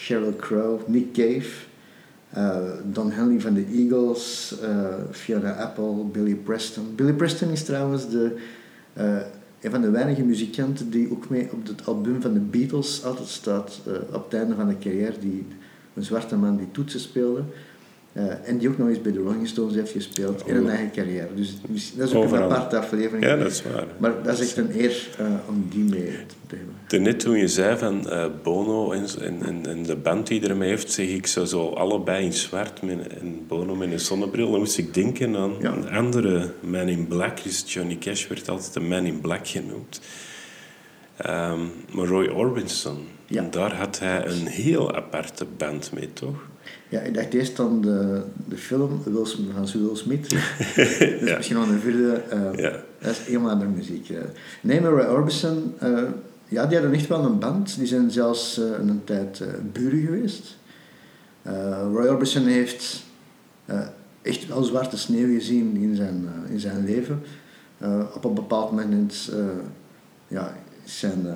[0.03, 1.49] Sheryl Crow, Nick Cave,
[2.29, 6.95] eh, Don Henley van de Eagles, eh, Fiona Apple, Billy Preston.
[6.95, 8.35] Billy Preston is trouwens de,
[8.93, 9.17] eh,
[9.61, 13.27] een van de weinige muzikanten die ook mee op het album van de Beatles altijd
[13.27, 13.81] staat
[14.13, 15.19] op het einde van de carrière.
[15.19, 15.45] Die,
[15.93, 17.43] een zwarte man die toetsen speelde.
[18.27, 20.69] Eh, en die ook nog eens bij de Rolling Stones heeft gespeeld in een Oh.
[20.69, 21.27] eigen carrière.
[21.35, 21.57] Dus
[21.95, 22.49] dat is ook Overal.
[22.49, 23.25] een aparte aflevering.
[23.25, 23.85] Ja, dat is waar.
[23.97, 26.11] Maar dat is echt een eer eh, om die mee
[26.47, 27.03] te hebben.
[27.03, 30.91] Net toen je zei van eh, Bono en, en, en, de band die ermee heeft,
[30.91, 34.49] zeg ik zo, zo allebei in zwart met, en Bono met een zonnebril.
[34.51, 35.71] Dan moest ik denken aan Ja.
[35.73, 37.43] een andere Man in Black.
[37.43, 40.01] Dus Johnny Cash werd altijd de Man in Black genoemd.
[41.17, 41.59] Ehm,
[41.91, 43.47] maar Roy Orbison, Ja.
[43.51, 46.47] daar had hij een heel aparte band mee, toch?
[46.89, 50.29] Ja, ik dacht eerst aan de, de film Will van Will Smith.
[50.75, 51.35] dat is Ja.
[51.35, 52.11] misschien wel een vierde.
[52.13, 52.71] eh, Ja.
[53.01, 54.09] Dat is helemaal andere muziek.
[54.09, 54.17] eh.
[54.61, 56.03] Nee, maar Roy Orbison, eh,
[56.47, 57.77] ja, die hadden echt wel een band.
[57.77, 60.57] Die zijn zelfs eh, een tijd buren geweest.
[61.93, 63.03] Roy Orbison heeft
[64.21, 67.21] echt wel zwarte sneeuw gezien in zijn, in zijn leven.
[68.15, 69.31] Op een bepaald moment
[70.27, 71.31] ja, zijn, eh,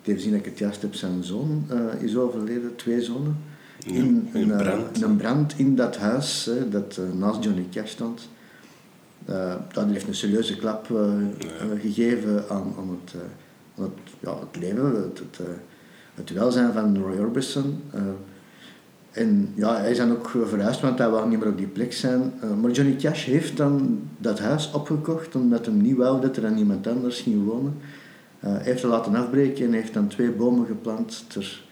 [0.00, 1.66] ik heb gezien dat ik het juist heb, zijn zoon
[2.00, 3.36] is overleden, twee zonen.
[3.84, 5.02] In, in eh, brand.
[5.02, 8.28] een brand in dat huis hè, dat eh, naast Johnny Cash stond.
[9.24, 10.86] Eh, dat heeft een serieuze klap
[11.80, 13.14] gegeven aan, aan, het,
[13.78, 15.46] aan het, ja, het leven, het, het,
[16.14, 17.82] het welzijn van Roy Orbison.
[19.10, 21.92] En ja, hij is dan ook verhuisd, want hij wou niet meer op die plek
[21.92, 22.32] zijn.
[22.60, 26.58] Maar Johnny Cash heeft dan dat huis opgekocht, omdat hij niet wou dat er dan
[26.58, 27.76] iemand anders ging wonen.
[28.38, 31.62] Hij heeft het laten afbreken en heeft dan twee bomen geplant ter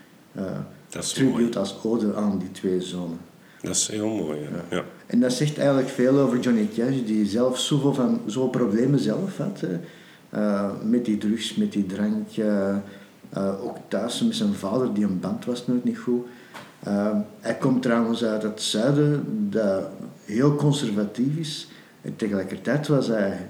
[0.93, 1.55] Dat is tribute mooi.
[1.55, 3.19] als ode aan die twee zonen.
[3.63, 4.77] Dat is heel mooi, ja.
[4.77, 4.85] ja.
[5.07, 9.37] En dat zegt eigenlijk veel over Johnny Cash, die zelf zoveel, van, zoveel problemen zelf
[9.37, 9.63] had.
[10.31, 12.37] Eh, met die drugs, met die drank.
[12.37, 12.77] eh,
[13.31, 16.27] eh, ook thuis met zijn vader, die een band was nooit niet goed.
[17.41, 19.89] Hij komt trouwens uit het zuiden, dat
[20.25, 21.69] heel conservatief is.
[22.03, 23.49] En tegelijkertijd was hij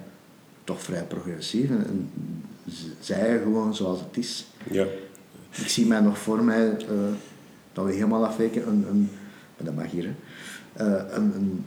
[0.64, 1.70] toch vrij progressief.
[1.70, 2.10] En,
[3.00, 4.46] zei hij gewoon zoals het is.
[4.70, 4.86] ja.
[5.50, 6.76] Ik zie mij nog voor mij,
[7.72, 9.08] dat we helemaal afweken, een, een,
[9.56, 10.10] maar dat mag hier, hè.
[10.84, 11.64] Eh, een, een,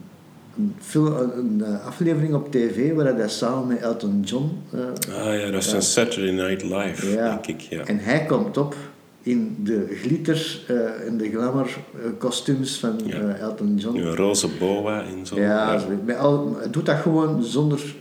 [0.58, 4.52] een, film, een, een, eh, aflevering op tv waar hij samen met Elton John...
[4.72, 4.80] eh,
[5.26, 7.30] Ah ja, dat is een Saturday Night Live, ja.
[7.30, 7.62] denk ik.
[7.62, 7.84] Ja.
[7.84, 8.76] En hij komt op
[9.22, 10.62] in de glitter
[11.08, 11.78] en de glamour
[12.18, 13.36] kostuums van Ja.
[13.36, 13.98] Elton John.
[13.98, 15.40] Een roze boa en zo.
[15.40, 15.82] Ja,
[16.18, 17.96] al, hij doet dat gewoon zonder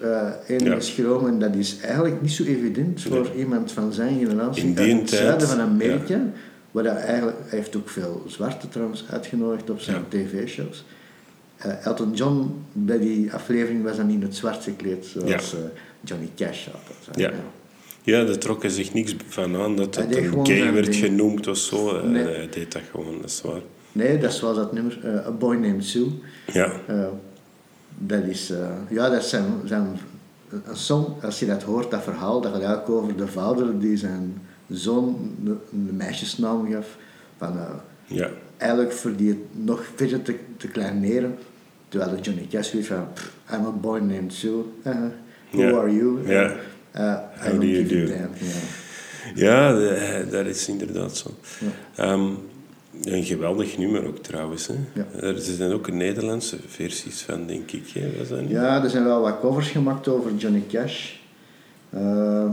[0.46, 0.80] enige Ja.
[0.80, 1.26] schroom.
[1.26, 4.94] En dat is eigenlijk niet zo evident voor iemand van zijn generatie In uit die
[4.94, 6.20] het tijd, zuiden van Amerika.
[6.74, 10.02] Waar hij, eigenlijk, hij heeft ook veel zwarte trouwens uitgenodigd op zijn Ja.
[10.08, 10.84] tv-shows.
[11.56, 15.58] Eh, Elton John, bij die aflevering was dan in het zwart gekleed, zoals Ja.
[15.58, 15.64] eh,
[16.00, 17.18] Johnny Cash altijd.
[17.18, 17.30] Ja.
[18.02, 21.46] Ja, daar trok hij zich niks van aan dat Hij het een gay werd genoemd
[21.46, 21.96] of zo.
[21.96, 22.22] Eh, Nee.
[22.24, 23.60] Hij deed dat gewoon, dat is waar.
[23.92, 26.08] Nee, dat is zoals dat nummer, A Boy Named Sue.
[26.52, 26.72] Ja,
[27.98, 28.52] dat is,
[28.90, 29.98] ja, dat is zijn, zijn,
[30.64, 33.96] een song, als je dat hoort, dat verhaal, dat gaat eigenlijk over de vader die
[33.96, 35.34] zijn zoon
[35.72, 36.96] een, meisjesnaam gaf.
[37.38, 37.64] Van, eh,
[38.06, 38.28] ja.
[38.56, 41.38] eigenlijk voor die het nog verder te, te kleineren.
[41.88, 44.62] Terwijl Johnny Cash weer van, "Pff, I'm a boy named Sue.
[44.86, 44.94] Uh,
[45.50, 45.76] who Ja.
[45.78, 46.28] are you?
[46.28, 46.52] Ja.
[46.96, 48.12] Uh, I How do you do?
[49.34, 49.72] Ja.
[49.72, 51.30] De- dat is inderdaad zo.
[51.60, 52.02] Ja.
[52.04, 52.28] Ehm,
[53.02, 54.66] een geweldig nummer ook trouwens.
[54.66, 54.74] Hè?
[54.92, 55.06] Ja.
[55.20, 57.88] Er zijn ook Nederlandse versies van, denk ik.
[57.88, 58.18] Hè?
[58.18, 58.50] Was dat niet?
[58.50, 61.12] Ja, er zijn wel wat covers gemaakt over Johnny Cash.
[61.90, 62.50] Eh,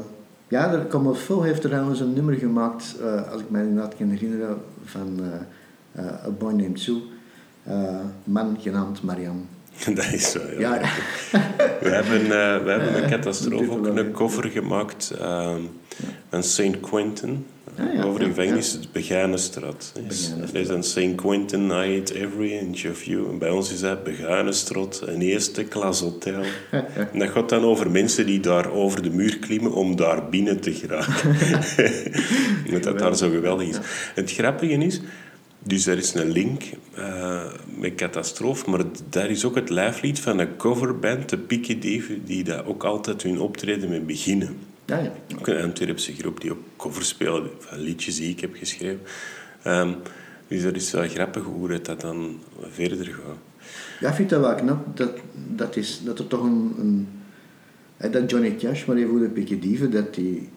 [0.52, 4.10] ja, er, Comme Phil heeft trouwens een nummer gemaakt, eh, als ik mij inderdaad kan
[4.10, 7.02] herinneren, van eh, eh, A Boy Named Sue.
[8.24, 9.42] Man genaamd Marianne.
[9.96, 10.80] dat is zo, ja.
[11.82, 12.28] We hebben,
[12.64, 15.14] we hebben een catastrofe ook er een cover gemaakt
[16.30, 16.80] van St.
[16.80, 17.46] Quentin.
[17.78, 19.92] Ah, ja, over de gevangenis, het Begijnenstraat.
[19.94, 20.40] Begijnenstraat.
[20.54, 21.16] Dat is dan St.
[21.16, 23.30] Quentin, I hate every inch of you.
[23.30, 26.44] En bij ons is dat Begijnenstraat, een eerste klas hotel.
[27.12, 30.60] en dat gaat dan over mensen die daar over de muur klimmen om daar binnen
[30.60, 31.36] te geraken.
[32.72, 33.78] Dat dat daar zo geweldig is.
[34.16, 35.02] Het grappige is,
[35.64, 36.64] dus er is een link
[36.96, 37.44] eh,
[37.78, 42.66] met Catastrofe, maar daar is ook het lijflied van een coverband, de Dieven, die daar
[42.66, 44.58] ook altijd hun optreden mee beginnen.
[44.92, 45.12] Ja, ja.
[45.40, 49.02] Ook een Antwerpse groep die ook covers spelen van liedjes die ik heb geschreven.
[49.64, 49.94] Ehm,
[50.48, 53.38] dus dat is wel grappig hoe dat dan verder gaat.
[54.00, 54.98] Ja, ik vind dat wel knap.
[54.98, 55.12] Dat,
[55.56, 56.76] dat, is, dat er toch een...
[56.80, 57.08] een
[58.12, 60.50] dat Johnny Cash, maar even voor de Pikkedieven, dat die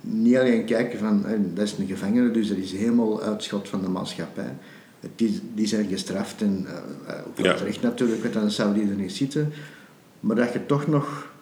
[0.00, 1.24] niet alleen kijken van...
[1.54, 4.56] dat is een gevangene, dus dat is helemaal uitschot van de maatschappij.
[5.16, 7.54] Is, die zijn gestraft en eh, eh, ook Ja.
[7.54, 9.52] terecht natuurlijk, want dan zou die er niet zitten.
[10.20, 11.34] Maar dat je toch nog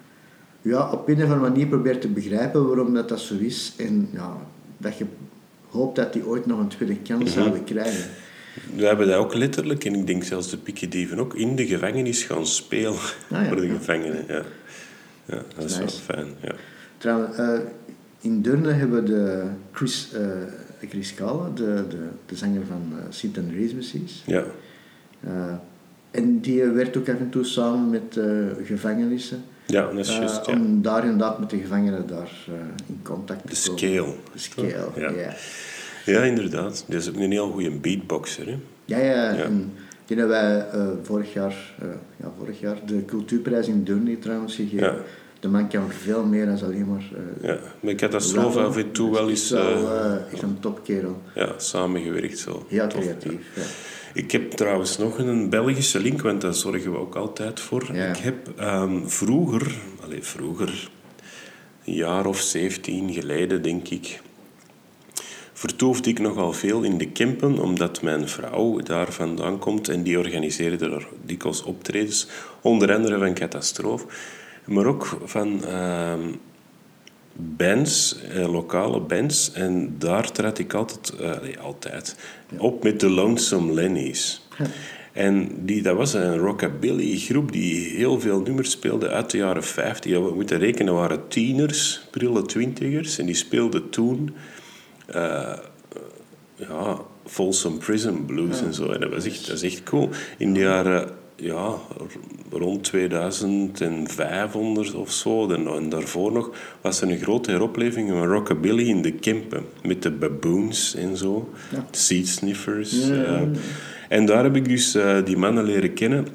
[0.65, 3.73] ja, op een of andere manier probeert te begrijpen waarom dat, dat zo is.
[3.79, 4.37] En ja,
[4.79, 5.05] dat je
[5.71, 8.11] hoopt dat die ooit nog een tweede kans zouden krijgen.
[8.77, 12.23] We hebben dat ook letterlijk, en ik denk zelfs de Pikkedieven ook, in de gevangenis
[12.23, 13.47] gaan spelen Ah, ja.
[13.49, 14.25] voor de gevangenen.
[14.29, 14.43] Ja,
[15.25, 16.27] ja dat is wel fijn.
[16.43, 16.55] Ja.
[16.99, 17.59] Trouwens, eh,
[18.21, 21.97] in Deurne hebben we de Chris, eh Chris Kale, de, de,
[22.27, 24.23] de zanger van uh, Sint Andreas Messies.
[24.27, 24.45] ja.
[25.21, 25.55] Eh,
[26.11, 29.45] en die werkt ook af en toe samen met eh, gevangenissen.
[29.67, 30.47] Ja, dat is eh, juist.
[30.47, 30.53] ja.
[30.53, 32.55] Om daar inderdaad met de gevangenen daar eh,
[32.87, 33.79] in contact De te komen.
[33.79, 34.15] scale.
[34.33, 35.11] De scale, Ja.
[35.11, 35.35] ja.
[36.07, 36.85] Ja, inderdaad.
[36.89, 38.47] Dat is ook een heel goede beatboxer.
[38.47, 38.57] Hè?
[38.85, 39.33] Ja, ja.
[39.33, 39.43] Ja.
[39.43, 39.73] En
[40.07, 41.55] die hebben wij eh, vorig, jaar,
[42.17, 44.87] ja, vorig jaar de cultuurprijs in Deurne trouwens gegeven.
[44.87, 44.95] Ja.
[45.41, 47.05] De man kan veel meer dan alleen maar...
[47.43, 51.23] Ja, met catastrofe af en toe wel Dus eens is wel, echt een topkerel.
[51.35, 52.39] ja, samengewerkt.
[52.39, 52.67] Zo.
[52.69, 52.87] Ja.
[52.87, 53.41] creatief.
[53.57, 53.63] Ja.
[54.15, 57.95] Ik heb trouwens nog een Belgische link, want daar zorgen we ook altijd voor.
[57.95, 58.07] Ja.
[58.07, 59.75] Ik heb ehm, vroeger,
[60.05, 60.91] allez, vroeger,
[61.85, 64.21] een jaar of 17 geleden denk ik,
[65.53, 70.19] vertoefde ik nogal veel in de Kempen, omdat mijn vrouw daar vandaan komt en die
[70.19, 72.29] organiseerde er dikwijls optredens,
[72.61, 74.07] onder andere van Catastrofe,
[74.65, 76.33] maar ook van ehm,
[77.37, 79.53] bands, eh, lokale bands.
[79.53, 82.17] En daar trad ik altijd, eh, nee, altijd
[82.59, 84.47] op met de Lonesome Lennies.
[85.13, 89.65] En die, dat was een rockabilly groep die heel veel nummers speelde uit de jaren
[89.65, 90.11] 50.
[90.11, 93.19] Ja, we moeten rekenen, waren tieners, prille twintigers.
[93.19, 94.35] En die speelden toen
[95.07, 95.59] eh,
[96.57, 98.91] ja, Folsom Prison Blues en zo.
[98.91, 100.09] En dat, was echt, dat is echt cool.
[100.39, 101.75] In de jaren ja,
[102.51, 109.03] rond 2500 of zo, en, daarvoor nog, was er een grote heropleving van Rockabilly in
[109.03, 109.65] de Kempen.
[109.83, 111.87] Met de baboons en zo, Ja.
[111.91, 113.07] de seed sniffers.
[113.07, 113.41] Ja, ja, ja.
[113.41, 113.49] eh.
[114.09, 116.27] en daar heb ik dus eh, die mannen leren kennen.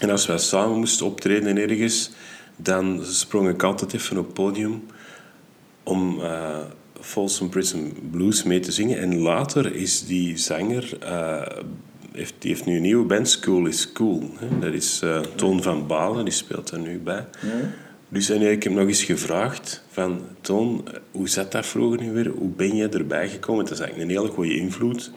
[0.00, 2.10] En als wij samen moesten optreden ergens,
[2.56, 4.82] dan sprong ik altijd even op het podium
[5.82, 6.58] om eh
[7.00, 8.98] Folsom Prison Blues mee te zingen.
[8.98, 10.98] En later is die zanger,
[12.14, 14.30] heeft, die heeft nu een nieuwe band, School is Cool.
[14.38, 14.58] Hè?
[14.58, 17.26] Dat is eh, Toon van Balen, die speelt er nu bij.
[17.42, 17.70] Ja.
[18.08, 22.28] Dus en ik heb nog eens gevraagd van Toon, hoe zat dat vroeger nu weer?
[22.28, 23.64] Hoe ben je erbij gekomen?
[23.64, 25.10] Dat is eigenlijk een hele goede invloed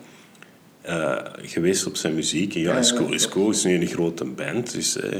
[0.82, 2.56] eh, geweest op zijn muziek.
[2.56, 3.28] En ja, School is.
[3.28, 4.74] Cool is nu een grote band.
[4.74, 5.20] Dus, eh,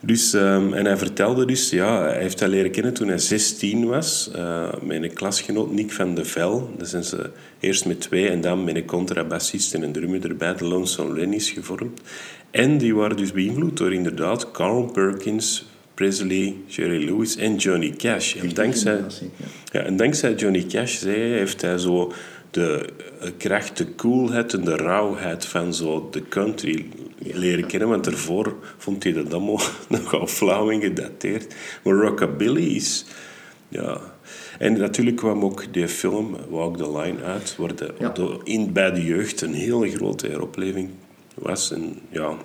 [0.00, 3.86] dus, ehm, en hij vertelde dus, ja, hij heeft dat leren kennen toen hij 16
[3.86, 4.30] was.
[4.34, 6.74] eh, met een klasgenoot, Nick van de Vel.
[6.78, 7.30] Dat zijn ze
[7.60, 11.50] eerst met twee en dan met een contrabassist en een drummer erbij, de Lonesome Lennies,
[11.50, 12.00] gevormd.
[12.50, 18.36] En die waren dus beïnvloed door inderdaad Carl Perkins, Presley, Jerry Lewis en Johnny Cash.
[18.36, 18.96] En dankzij,
[19.36, 19.46] ja.
[19.72, 22.12] ja, en dankzij Johnny Cash, zei hij, heeft hij zo
[22.50, 22.88] de
[23.36, 26.86] kracht, de coolheid en de rauwheid van zo de country
[27.18, 27.88] leren kennen.
[27.88, 31.54] Want daarvoor vond hij dat allemaal nogal flauw en gedateerd.
[31.84, 33.04] Maar rockabilly is...
[33.68, 34.00] Ja.
[34.58, 38.08] En natuurlijk kwam ook die film Walk the Line uit, waar de, Ja.
[38.08, 40.90] de- in, bij de jeugd een hele grote heropleving
[41.34, 41.70] was.
[41.72, 42.36] En ja,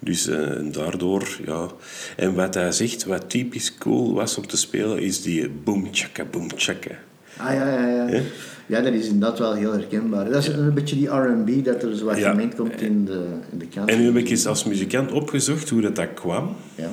[0.00, 1.68] dus eh, en daardoor, ja.
[2.16, 6.24] En wat hij zegt, wat typisch cool was om te spelen, is die boom chaka
[6.24, 6.98] boom chaka.
[7.36, 8.20] Ah ja, ja, ja.
[8.66, 8.80] Ja?
[8.80, 10.24] Dat is inderdaad wel heel herkenbaar.
[10.30, 12.48] Dat is een beetje die R&B dat er zo wat Ja.
[12.56, 13.88] komt in de, in de kant.
[13.90, 16.56] En nu heb ik eens als muzikant opgezocht hoe dat, dat kwam.
[16.74, 16.88] Ja.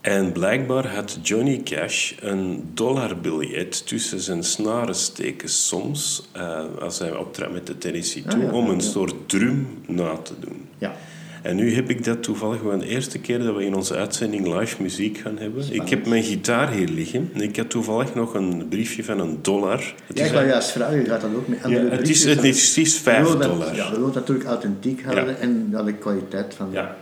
[0.00, 7.16] En blijkbaar had Johnny Cash een dollarbiljet tussen zijn snaren steken soms, eh, als hij
[7.16, 10.68] optrad met de Tennessee toe, Ah, ja, om een soort drum na te doen.
[10.78, 10.94] Ja.
[11.42, 14.58] En nu heb ik dat toevallig gewoon de eerste keer dat we in onze uitzending
[14.58, 15.64] live muziek gaan hebben.
[15.74, 17.30] Ik heb mijn gitaar hier liggen.
[17.34, 19.94] En ik had toevallig nog een briefje van een dollar.
[20.06, 22.44] Het Ja, ik wou juist vragen, gaat dat ook met andere Ja, het is, het
[22.44, 23.74] is, het is 5 We willen dat- dollar.
[23.74, 25.34] Ja, we willen het natuurlijk authentiek houden Ja.
[25.34, 26.96] en ja, de kwaliteit van Ja.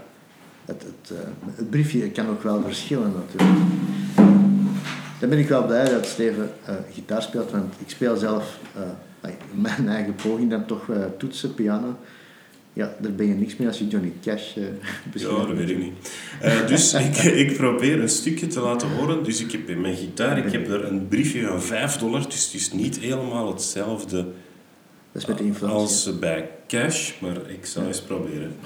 [0.64, 1.24] het, het, eh,
[1.56, 3.58] het briefje kan ook wel verschillen natuurlijk.
[5.20, 9.30] dan ben ik wel blij dat Steven eh, gitaar speelt, want ik speel zelf uh,
[9.54, 11.96] mijn eigen poging dan toch uh, toetsen, piano.
[12.80, 14.64] Ja, daar ben je niks mee als je Johnny Cash uh,
[15.22, 16.12] Ja, dat weet ik niet.
[16.68, 19.24] dus ik, ik probeer een stukje te laten horen.
[19.24, 22.44] Dus ik heb in mijn gitaar, ik heb er een briefje van 5 dollar, dus
[22.44, 24.26] het is niet helemaal hetzelfde
[25.12, 28.56] dat is met de inflatie, als bij cash, maar ik zal eens proberen.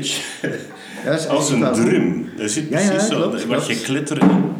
[1.04, 2.28] ja, als een drum.
[2.38, 4.58] Er zit precies zo wat je in.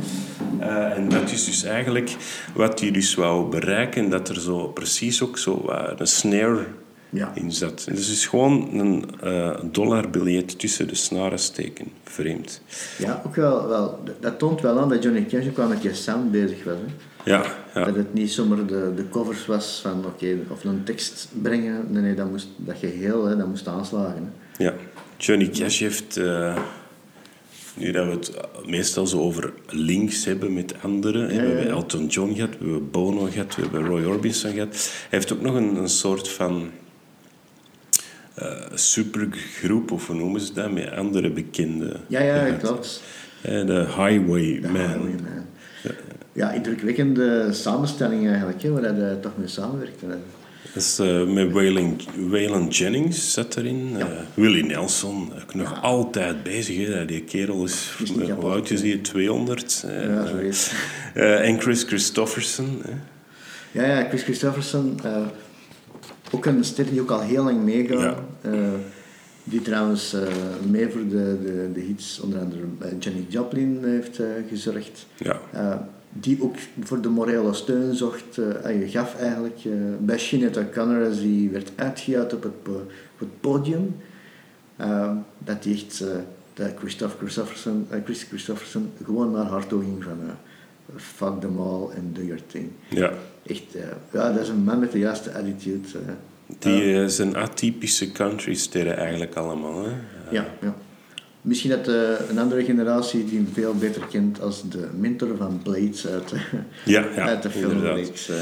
[0.61, 2.16] Uh, en dat is dus eigenlijk
[2.55, 6.66] wat hij dus wou bereiken, dat er zo precies ook zo uh, een snare
[7.11, 7.33] ja.
[7.35, 7.87] in zat.
[7.88, 11.87] Dus het is gewoon een uh, dollarbiljet tussen de snaren steken.
[12.05, 12.62] Vreemd.
[12.98, 15.94] Ja, ook wel, wel, dat toont wel aan dat Johnny Cash ook wel met je
[15.94, 16.74] sound bezig was.
[16.74, 16.92] Hè?
[17.31, 17.85] Ja, ja.
[17.85, 21.87] Dat het niet zomaar de, de covers was van oké, of een tekst brengen.
[21.88, 24.33] Nee, nee dat, moest, dat geheel, hè, dat moest aanslagen.
[24.57, 24.64] Hè.
[24.64, 24.74] Ja,
[25.21, 26.57] Johnny Cash heeft, uh,
[27.75, 28.33] nu dat we het
[28.67, 31.35] meestal zo over links hebben met anderen.
[31.35, 34.69] Ja, we hebben Elton John gehad, we hebben Bono gehad, we hebben Roy Orbison gehad.
[34.73, 36.71] Hij heeft ook nog een, een soort van
[38.43, 41.97] uh, supergroep, of hoe noemen ze dat, met andere bekende.
[42.07, 43.03] Ja, ja, klopt.
[43.47, 45.21] Uh, de Highwayman.
[45.83, 45.91] Ja,
[46.33, 50.07] ja, indrukwekkende samenstelling eigenlijk, hè, waar hij toch mee samenwerkte.
[50.75, 51.53] Is uh, met
[52.16, 53.96] Waylon, Jennings zat erin.
[53.96, 54.07] Ja.
[54.07, 55.79] Uh, Willie Nelson, ook nog ja.
[55.79, 56.87] altijd bezig.
[56.87, 57.05] Hè.
[57.05, 59.01] Die kerel is, hoe oud is die?
[59.01, 59.85] 200.
[59.87, 60.73] Uh, ja, zo is
[61.14, 62.83] En Chris Christofferson.
[63.73, 65.01] Ja, ja, Chris Christofferson.
[66.31, 68.18] ook een ster die ook al heel lang meegaat.
[69.44, 70.16] die trouwens
[70.68, 72.62] mee voor de, de, de hits onder andere
[72.99, 75.07] Jenny Joplin heeft gezorgd.
[75.16, 75.40] Ja
[76.12, 80.18] die ook voor de morele steun zocht, uh, gaf eigenlijk uh, bij
[81.07, 83.96] als die werd uitgehaald op het, op het podium.
[84.81, 86.05] Uh, dat die echt,
[86.55, 90.18] dat Christophe Christofferson, Chris Christofferson gewoon naar haar toe ging van
[90.96, 92.70] fuck them all and do your thing.
[92.88, 93.12] Ja.
[93.46, 93.62] Echt,
[94.12, 95.88] ja, dat is een man met de juiste attitude.
[96.59, 99.85] die zijn atypische country sterren eigenlijk allemaal.
[99.85, 99.90] Hè?
[100.31, 100.75] ja, ja.
[101.42, 101.94] Misschien dat uh,
[102.29, 106.33] een andere generatie die hem veel beter kent als de mentor van Blades uit,
[106.85, 108.29] ja, ja, uit de filmreeks.
[108.31, 108.37] Uh.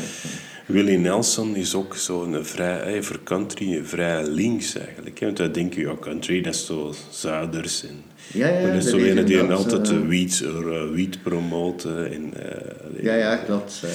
[0.67, 5.19] Willie Nelson is ook zo'n vrij, voor country vrij links eigenlijk.
[5.19, 5.27] Hè?
[5.27, 7.85] Want wij denken, ja, country dat is zo zuiders.
[7.85, 12.13] En, ja, ja, dat is zo een die altijd wiet, uh, wiet promoten.
[12.13, 13.83] En, uh, ja, ja, klopt.
[13.85, 13.91] Uh,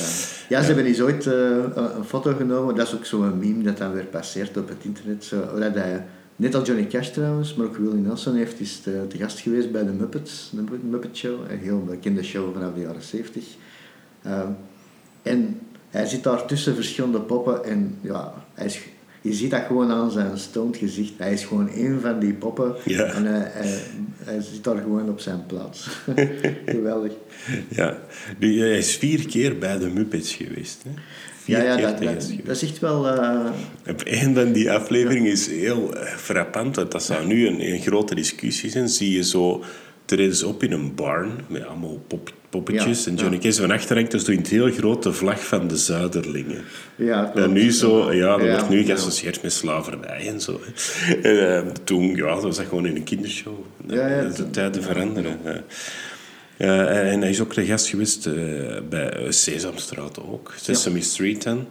[0.50, 2.76] ja, ze hebben eens ooit een foto genomen.
[2.76, 5.24] Dat is ook zo'n meme dat dan weer passeert op het internet.
[5.24, 6.06] Zo, dat hij
[6.44, 9.72] Net als Johnny Cash trouwens, maar ook Willie Nelson heeft is te, te, gast geweest
[9.72, 13.44] bij de Muppets, de Muppet Show, een heel bekende show vanaf de jaren 70.
[14.24, 14.52] Ehm,
[15.22, 18.80] en hij zit daar tussen verschillende poppen en ja, hij is,
[19.22, 21.14] je ziet dat gewoon aan zijn stoned gezicht.
[21.18, 23.52] Hij is gewoon één van die poppen en hij,
[24.24, 25.90] hij, zit daar gewoon op zijn plaats.
[26.66, 27.12] Geweldig.
[27.68, 27.98] Ja,
[28.40, 30.84] hij is vier keer bij de Muppets geweest.
[30.84, 30.92] Hè?
[31.46, 33.16] Ja, ja dat, dat, dat, is echt wel...
[33.16, 33.46] Uh...
[33.88, 37.82] Op een van die afleveringen is heel uh, frappant, want dat zou nu een, een
[37.82, 38.90] grote discussie zijn.
[38.90, 39.64] Zie je zo,
[40.06, 43.06] treden ze op in een barn met allemaal pop, poppetjes.
[43.08, 43.42] en Johnny ja.
[43.42, 46.64] Cage van achter hangt dus in het heel grote vlag van de Zuiderlingen.
[46.96, 50.62] Ja, En nu zo, ja, dat wordt nu geassocieerd met slavernij en zo.
[51.22, 53.60] En uh, toen, ja, dat was dat gewoon in een kindershow.
[53.88, 55.40] Ja, ja, de tijden veranderen.
[56.64, 58.34] Uh, en hij is ook de gast geweest uh,
[58.90, 60.54] bij Sesamstraat ook.
[60.56, 61.04] Sesame ja.
[61.04, 61.68] Street dan.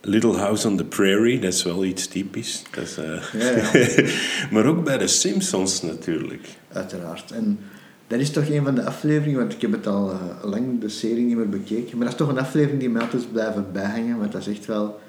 [0.00, 2.62] Little House on the Prairie, dat is wel iets typisch.
[2.70, 3.22] Dat is, uh...
[3.32, 4.08] ja, ja.
[4.52, 6.48] maar ook bij de Simpsons natuurlijk.
[6.72, 7.30] Uiteraard.
[7.30, 7.58] En
[8.06, 10.12] dat is toch een van de afleveringen, want ik heb het al
[10.42, 13.32] lang de serie niet meer bekeken, maar dat is toch een aflevering die mij altijd
[13.32, 15.00] blijven bijhangen, want dat is echt wel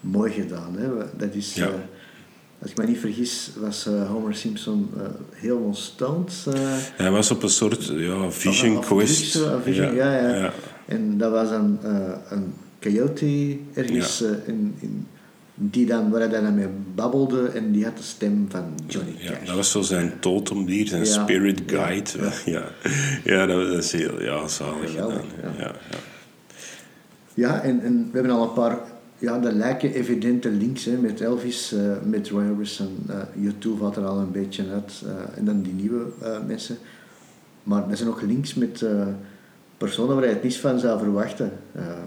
[0.00, 0.76] mooi gedaan.
[0.76, 0.88] Hè?
[1.16, 1.54] Dat is...
[1.54, 1.70] Ja
[2.62, 6.44] als ik me niet vergis, was uh, Homer Simpson uh, heel ontstemd.
[6.48, 6.54] Uh,
[6.96, 9.38] Hij was op een soort ja, vision quest.
[9.62, 10.18] vision, ja.
[10.18, 10.52] Ja, ja.
[10.86, 11.78] En dat was een,
[12.28, 15.06] een coyote ergens in, in,
[15.54, 19.28] die dan, waar hij dan mee babbelde en die had de stem van Johnny Cash.
[19.28, 22.10] Ja, dat was zo zijn totemdier, zijn spirit guide.
[22.44, 22.64] Ja,
[23.34, 23.46] ja.
[23.46, 24.94] dat is heel ja, zalig.
[24.94, 25.08] Ja,
[25.58, 25.72] ja.
[27.34, 28.78] ja en, en we hebben al een paar
[29.18, 33.06] ja, er lijken evidente links hè, met Elvis, uh, met Roy Orbison.
[33.10, 35.02] Uh, U2 valt er al een beetje uit.
[35.04, 36.06] Uh, en dan die nieuwe
[36.46, 36.76] mensen.
[37.62, 38.84] Maar er zijn ook links met
[39.76, 41.52] personen waar je het niet van zou verwachten.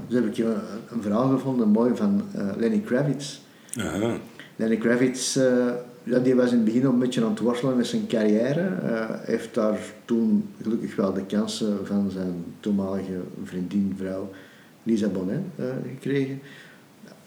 [0.08, 0.56] dus heb ik een,
[0.90, 2.22] een verhaal gevonden, mooi, van
[2.58, 3.40] Lenny Kravitz.
[3.78, 4.18] Aha.
[4.56, 5.38] Lenny Kravitz
[6.04, 8.70] ja, die was in het begin een beetje aan het worstelen met zijn carrière.
[8.84, 14.30] Uh, heeft daar toen gelukkig wel de kansen van zijn toenmalige vriendin, vrouw
[14.84, 16.40] Lisa Bonet uh, gekregen.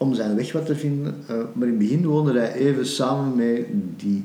[0.05, 1.15] Om zijn weg wat te vinden.
[1.21, 3.65] Uh, maar in het begin woonde hij even samen met
[3.97, 4.23] die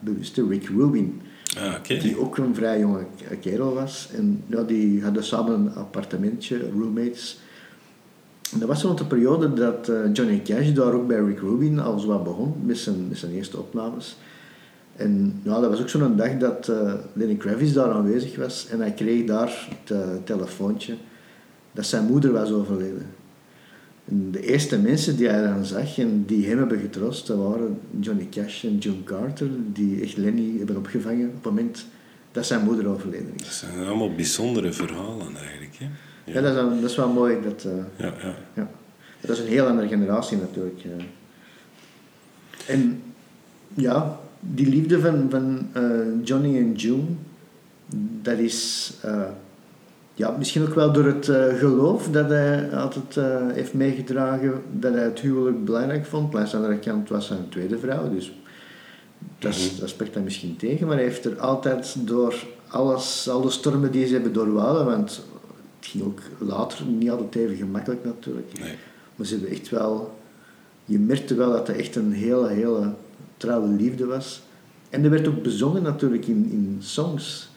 [0.00, 1.20] bewuste Rick Rubin.
[1.58, 1.98] Ah, okay.
[1.98, 3.04] Die ook een vrij jonge
[3.40, 4.08] kerel was.
[4.16, 7.38] En ja, die hadden samen een appartementje, roommates.
[8.52, 11.78] En dat was rond de periode dat uh, Johnny Cash daar ook bij Rick Rubin
[11.78, 14.16] al zo wat begon met zijn, met zijn eerste opnames.
[14.96, 18.80] En ja, dat was ook zo'n dag dat uh, Lenny Kravitz daar aanwezig was en
[18.80, 20.94] hij kreeg daar het uh, telefoontje
[21.72, 23.06] dat zijn moeder was overleden.
[24.08, 28.26] De eerste mensen die hij dan zag en die hem hebben getroost, dat waren Johnny
[28.30, 31.86] Cash en June Carter, die echt Lenny hebben opgevangen op het moment
[32.32, 33.42] dat zijn moeder overleden is.
[33.42, 35.76] Dat zijn allemaal bijzondere verhalen eigenlijk.
[35.78, 35.86] Hè?
[36.32, 37.36] Ja, dat, is, dat, is, wel mooi.
[37.42, 38.34] Dat, uh, ja, ja.
[38.54, 38.70] ja.
[39.20, 40.84] Dat is een heel andere generatie natuurlijk.
[40.84, 40.92] Uh.
[42.66, 43.02] En
[43.74, 47.04] ja, die liefde van, van uh, Johnny en June,
[48.22, 48.92] dat is
[50.16, 55.20] ja, misschien ook wel door het geloof dat hij altijd heeft meegedragen, dat hij het
[55.20, 56.34] huwelijk belangrijk vond.
[56.34, 58.32] Aan de andere kant was zijn tweede vrouw, dus
[59.38, 60.86] dat, is, dat spreekt hij misschien tegen.
[60.86, 62.34] Maar hij heeft er altijd door
[62.68, 65.22] alles, alle stormen die ze hebben doorwouden, want
[65.78, 68.58] het ging ook later niet altijd even gemakkelijk natuurlijk.
[68.60, 68.74] Nee.
[69.16, 70.14] Maar ze hebben echt wel...
[70.84, 72.92] Je merkte wel dat het echt een hele, hele
[73.36, 74.42] trouwe liefde was.
[74.90, 77.48] En er werd ook bezongen natuurlijk in, in songs.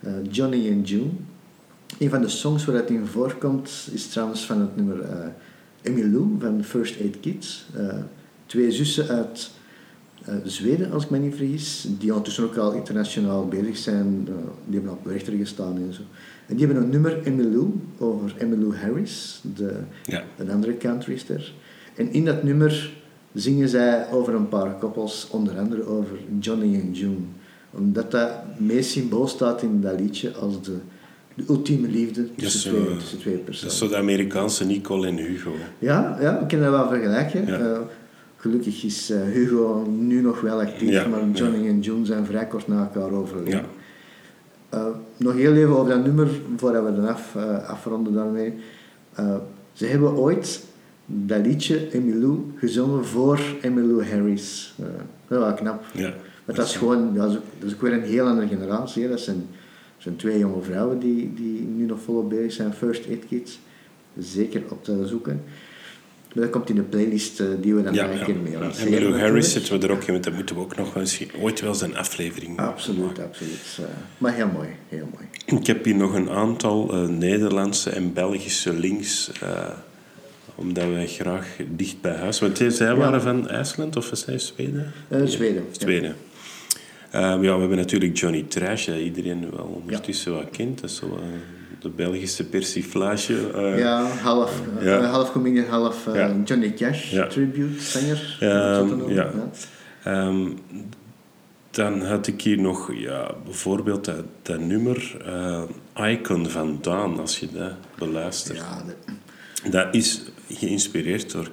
[0.00, 1.10] Uh, Johnny and June.
[1.98, 5.26] Een van de songs waar het in voorkomt is trouwens van het nummer uh,
[5.82, 7.66] Emmylou van First Aid Kids.
[7.76, 7.94] Uh,
[8.46, 9.50] twee zussen uit
[10.44, 14.24] Zweden, als ik me niet vergis, die ondertussen ook al internationaal bezig zijn.
[14.66, 16.02] die hebben op de rechter gestaan en zo.
[16.46, 20.24] En die hebben een nummer, Emmylou, over Emmylou Harris, de, ja.
[20.36, 21.52] een andere countryster.
[21.94, 22.92] En in dat nummer
[23.32, 27.24] zingen zij over een paar koppels, onder andere over Johnny en June.
[27.70, 30.76] Omdat dat meest symbool staat in dat liedje als de,
[31.34, 33.64] de ultieme liefde tussen, zo, twee, tussen twee personen.
[33.64, 35.52] Dat is zo de Amerikaanse Nicole en Hugo.
[35.78, 37.46] Ja, ja we kunnen dat wel vergelijken.
[37.46, 37.60] Ja.
[37.60, 37.78] Uh,
[38.36, 42.46] gelukkig is uh, Hugo nu nog wel actief, Ja, maar Johnny en June zijn vrij
[42.46, 43.64] kort na elkaar overleden.
[44.70, 44.78] Ja.
[44.78, 48.54] Uh, nog heel even over dat nummer, voordat we dan af, afronden daarmee.
[49.72, 50.64] Ze hebben ooit
[51.06, 54.74] dat liedje Emmylou gezongen voor Emmylou Harris.
[55.28, 55.84] dat knap.
[55.92, 56.14] Ja.
[56.44, 59.02] Maar dat is gewoon, dat is ook, dat is ook weer een heel andere generatie.
[59.02, 59.08] Hè.
[59.08, 59.46] Dat zijn,
[60.04, 63.58] zijn twee jonge vrouwen die, die nu nog volop bezig zijn, First Aid Kids.
[64.18, 65.42] Zeker op te zoeken.
[66.34, 68.24] Maar dat komt in de playlist uh, die we dan Ja, ja.
[68.24, 68.70] keer mee ja.
[68.78, 71.26] En Milo Harris zitten we er ook in, want daar moeten we ook nog eens
[71.40, 73.24] ooit wel eens een aflevering Absoluut, maken.
[73.24, 73.78] absoluut.
[73.80, 73.86] Uh,
[74.18, 75.58] maar heel mooi, heel mooi.
[75.60, 79.30] Ik heb hier nog een aantal uh, Nederlandse en Belgische links,
[80.54, 82.40] omdat wij graag dicht bij huis...
[82.40, 84.92] Want zij waren van IJsland of zij Zweden?
[85.24, 85.64] Zweden.
[85.70, 86.14] Zweden.
[87.20, 87.32] Ja.
[87.32, 90.38] ja, we hebben natuurlijk Johnny Trash, dat iedereen wel ondertussen ja.
[90.38, 90.80] wel kent.
[90.80, 91.18] Dat is zo
[91.80, 93.50] de Belgische persiflage.
[93.54, 95.00] Uh, ja, half, ja.
[95.02, 96.36] Uh, half comedian, half uh, Ja.
[96.44, 97.26] Johnny Cash Ja.
[97.26, 98.36] tribute, zanger.
[98.40, 99.30] Ehm, Wat ja.
[100.04, 100.48] Ehm,
[101.70, 105.16] dan had ik hier nog ja, bijvoorbeeld dat, dat nummer
[105.96, 108.58] Icon van Daan, als je dat beluistert.
[108.58, 111.50] Ja, de- Dat is geïnspireerd door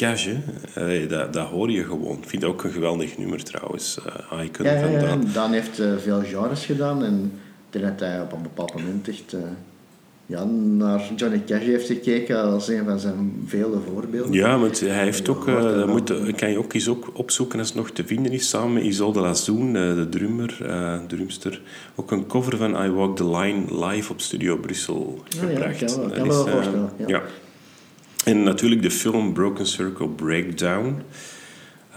[0.00, 0.26] Cash.
[0.74, 1.06] hè.
[1.06, 2.16] Dat, dat hoor je gewoon.
[2.22, 3.98] Ik vind ook een geweldig nummer trouwens.
[4.44, 5.18] Icon ja, ja, ja.
[5.32, 7.32] Daan heeft eh, veel genres gedaan en
[7.70, 9.40] toen dat hij op een bepaald moment echt eh,
[10.26, 10.44] ja,
[10.76, 14.32] naar Johnny Cash heeft gekeken als een van zijn vele voorbeelden.
[14.32, 17.68] Ja, want hij heeft Ja, ook, dat moet, kan je ook eens ook opzoeken als
[17.68, 20.56] het nog te vinden is, samen met Isolde Lazoen, de drummer,
[21.06, 21.60] drumster,
[21.94, 25.84] ook een cover van I Walk the Line live op Studio Brussel ja, gebracht.
[25.84, 27.22] kan wel- Dat kan me wel voorstellen, ja.
[28.24, 31.02] En natuurlijk de film Broken Circle Breakdown.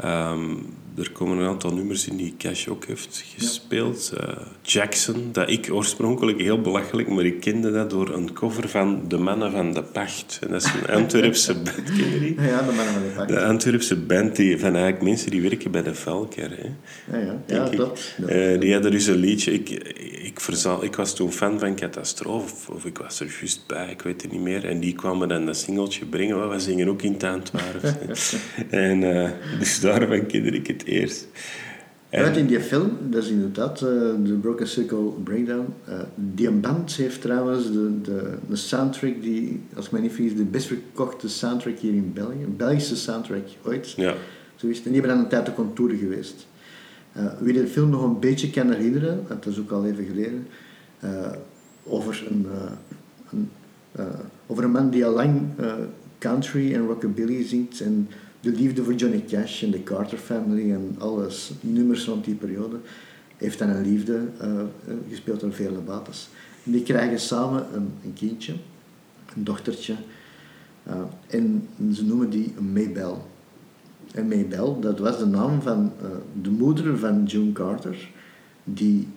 [0.01, 0.55] Ehm,
[0.97, 4.13] er komen een aantal nummers in die Cash ook heeft gespeeld.
[4.17, 4.27] Eh,
[4.61, 9.17] Jackson, dat ik oorspronkelijk heel belachelijk, maar ik kende dat door een cover van De
[9.17, 10.39] Mannen van de Pacht.
[10.41, 12.41] En dat is een Antwerpse band, ken je die?
[12.41, 13.27] Ja, de mannen van de pak.
[13.27, 16.49] De Antwerpse band die, van eigenlijk mensen die werken bij de Velker.
[16.49, 16.69] Hè.
[17.17, 18.15] Ja, ja, ja klopt.
[18.27, 19.53] Eh, die hadden dus een liedje.
[19.53, 20.39] Ik, ik,
[20.81, 24.21] ik was toen fan van Catastrofe, of, of ik was er juist bij, ik weet
[24.21, 24.65] het niet meer.
[24.65, 26.49] En die kwamen dan dat singeltje brengen.
[26.49, 28.35] We zingen ook in het Antwerps.
[28.69, 29.29] en eh,
[29.59, 31.27] dus daarvan kende ik het eerst.
[32.09, 33.89] En- Uit in die film, dat is inderdaad eh,
[34.23, 35.65] de Broken Circle Breakdown.
[35.86, 40.36] Eh, die band heeft trouwens de, de, de soundtrack die, als ik me niet vergis,
[40.36, 42.43] de best verkochte soundtrack hier in België.
[42.43, 43.91] Een Belgische soundtrack ooit.
[43.91, 44.13] ja.
[44.55, 44.86] Zo is het.
[44.86, 46.47] En die hebben dan een tijd op contouren geweest.
[47.11, 50.47] Eh, wie de film nog een beetje kan herinneren, dat is ook al even geleden,
[51.84, 52.45] over, een,
[53.31, 53.49] een,
[54.47, 55.41] over een man die al lang
[56.19, 58.07] country en rockabilly zingt en
[58.43, 62.35] de liefde voor Johnny Cash en de Carter Family en alle s- nummers rond die
[62.35, 62.79] periode,
[63.37, 64.65] heeft dan een liefde eh, eh,
[65.09, 66.29] gespeeld door vele bates.
[66.63, 68.53] Die krijgen samen een, een kindje,
[69.35, 69.95] een dochtertje,
[70.83, 70.95] eh,
[71.27, 73.17] en ze noemen die Maybelle.
[74.13, 75.91] En Maybelle, dat was de naam van
[76.41, 78.09] de moeder van June Carter,
[78.63, 79.07] die,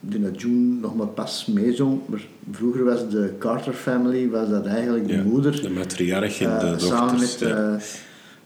[0.00, 2.00] eh dat June nog maar pas meezong.
[2.06, 5.62] Maar vroeger was de Carter family, was dat eigenlijk de Ja, moeder.
[5.62, 6.88] De matriarch en eh, de dochters.
[6.88, 7.72] samen met, ja.
[7.74, 7.80] eh,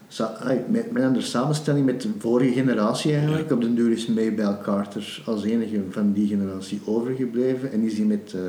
[0.07, 3.51] sa- ah, met, met een andere samenstelling met de vorige generatie eigenlijk.
[3.51, 7.71] Op den duur is Maybelle Carter als enige van die generatie overgebleven.
[7.71, 8.41] En is die met, eh,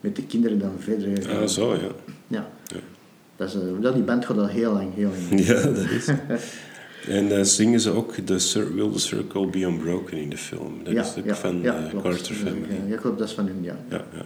[0.00, 1.42] met de kinderen dan verder gegaan.
[1.42, 1.80] Ah, zo, ja.
[2.26, 2.48] Ja.
[2.66, 2.76] Ja.
[3.36, 5.40] Dat is, eh, dat, die band gaat al heel lang, heel lang.
[5.46, 6.06] Ja, dat is.
[7.08, 10.84] En dan zingen ze ook the Will the Circle Be Unbroken in de film.
[10.84, 12.02] Dat is ook van klopt.
[12.02, 12.66] Carter Family.
[12.68, 13.76] Ja, ja, klopt, dat is van hun, ja.
[13.88, 14.24] Ja, ja.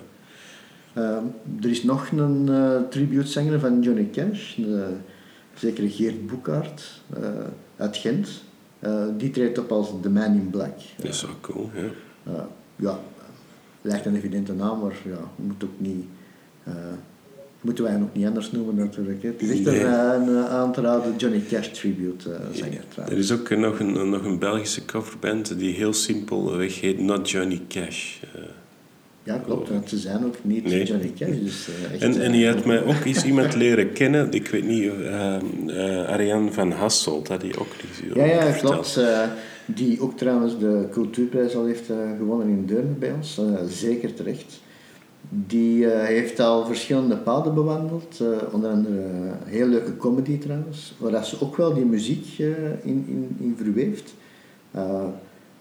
[0.94, 1.24] Ehm,
[1.62, 4.86] er is nog een eh tributezanger van Johnny Cash, de,
[5.54, 7.22] zeker Geert Boekhaart eh,
[7.76, 8.28] uit Gent.
[8.78, 10.78] Eh, die treedt op als The Man in Black.
[10.96, 12.32] Dat is wel cool, ja.
[12.32, 12.44] Eh,
[12.76, 13.00] ja,
[13.82, 16.04] lijkt een evidente naam, maar ja, moet ook niet...
[17.62, 19.22] eh, moeten wij nog niet anders noemen natuurlijk.
[19.22, 19.28] Hè.
[19.28, 19.80] Het is echt Nee.
[19.80, 23.18] een, eh, een eh, aan te raden Johnny Cash tribute eh, zanger Er trouwens.
[23.18, 27.60] is ook nog een, nog een Belgische coverband die heel simpel weg heet Not Johnny
[27.68, 28.14] Cash.
[28.34, 28.40] Eh,
[29.24, 30.84] Ja, klopt, ze zijn ook niet Nee.
[30.84, 31.28] Johnny Cash.
[31.42, 34.48] Dus, eh, echt, En, eh, en je had mij ook eens iemand leren kennen, ik
[34.48, 35.34] weet niet, eh
[35.66, 38.96] eh, Ariane van Hasselt, had die ook iets Ja, ja, klopt.
[38.96, 39.20] eh,
[39.66, 43.38] die ook trouwens de cultuurprijs al heeft eh, gewonnen in Deurne bij ons.
[43.38, 44.60] eh, zeker terecht.
[45.34, 48.20] Die eh, heeft al verschillende paden bewandeld.
[48.20, 50.94] eh, onder andere een heel leuke comedy trouwens.
[50.98, 52.46] Waar ze ook wel die muziek eh,
[52.82, 54.14] in, in, in verweeft.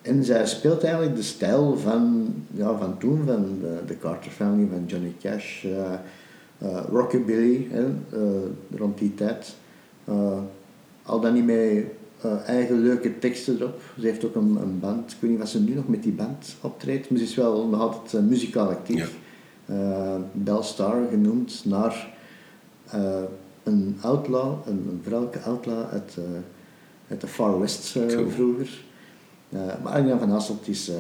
[0.02, 4.68] En zij speelt eigenlijk de stijl van, ja, van toen, van de, de Carter Family,
[4.72, 5.66] van Johnny Cash.
[6.90, 7.68] rockabilly,
[8.76, 9.56] rond die tijd.
[11.04, 11.86] Al dan niet met
[12.22, 13.82] eh, eigen leuke teksten erop.
[14.00, 15.12] Ze heeft ook een, een band.
[15.12, 17.68] Ik weet niet wat ze nu nog met die band optreedt, maar ze is wel
[17.68, 19.16] nog altijd eh, muzikaal actief.
[19.66, 22.08] Eh, Belle Star genoemd naar
[22.90, 23.22] eh,
[23.64, 26.24] een outlaw, een, een vrouwelijke outlaw uit, eh,
[27.10, 28.30] uit de Far West Cool.
[28.30, 28.70] vroeger.
[29.84, 30.92] Maar Ariane van Hasselt is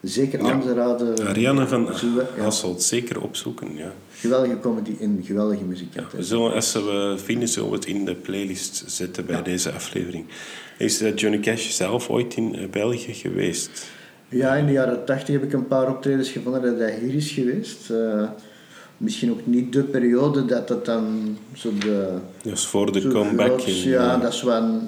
[0.00, 0.50] zeker Ja.
[0.52, 1.26] aan te raden.
[1.26, 1.88] Ariane van
[2.36, 3.92] ja, Hasselt, zeker opzoeken, ja.
[4.12, 5.66] Geweldige comedy en geweldige ja.
[5.66, 6.12] muzikant.
[6.12, 9.42] We zullen, als we vinden, zullen we het in de playlist zetten bij Ja.
[9.42, 10.24] deze aflevering.
[10.78, 13.86] Is Johnny Cash zelf ooit in België geweest?
[14.28, 17.30] Ja, in de jaren tachtig heb ik een paar optredens gevonden dat hij hier is
[17.30, 17.90] geweest.
[17.90, 18.28] Eh,
[18.96, 22.14] misschien ook niet de periode dat het dan zo de...
[22.42, 23.46] Dus voor de comeback.
[23.46, 24.80] groot- in, ja, dat is wel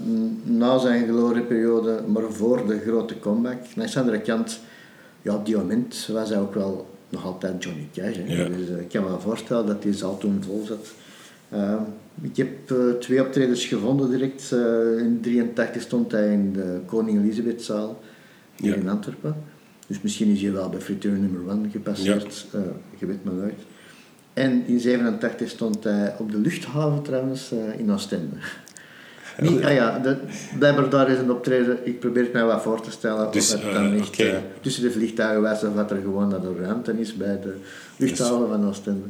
[0.43, 3.59] na zijn glorieperiode, maar voor de grote comeback.
[3.77, 4.61] Aan de andere kant,
[5.23, 8.17] ja, op die moment was hij ook wel nog altijd Johnny Cash.
[8.27, 8.45] Ja.
[8.49, 10.87] Dus, eh, ik kan me voorstellen dat hij zal toen vol zat.
[11.49, 11.75] Eh,
[12.23, 12.49] ik heb
[13.01, 14.53] twee optredens gevonden direct.
[14.99, 18.01] In 83 stond hij in de Koning Elisabethzaal
[18.61, 18.81] hier Ja.
[18.81, 19.35] in Antwerpen.
[19.87, 22.47] Dus misschien is hij wel bij friteur nummer 1 gepasseerd.
[22.53, 22.61] eh
[22.99, 23.61] je weet maar nooit.
[24.33, 28.37] En in 87 stond hij op de luchthaven trouwens eh, in Oostende.
[29.41, 30.17] Niet, ah ja, de,
[30.59, 31.79] blijkbaar daar is een optreden.
[31.83, 33.33] Ik probeer het mij wat voor te stellen.
[33.33, 34.23] Dus, of het dan eh, echt oké.
[34.23, 37.55] eh, tussen de vliegtuigen was of wat er gewoon dat er ruimte is bij de
[37.97, 39.07] luchthaven van Oostende.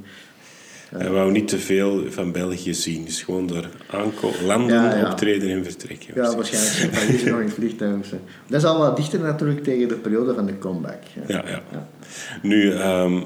[0.97, 3.05] Hij wou niet te veel van België zien.
[3.05, 5.11] Dus gewoon daar aanko- landen, Ja, ja.
[5.11, 6.13] optreden en vertrekken.
[6.15, 8.07] Ja, waarschijnlijk hier nog in het vliegtuig.
[8.47, 11.03] Dat is al wat dichter natuurlijk tegen de periode van de comeback.
[11.27, 11.63] Ja, ja.
[12.43, 13.21] Nu, ehm,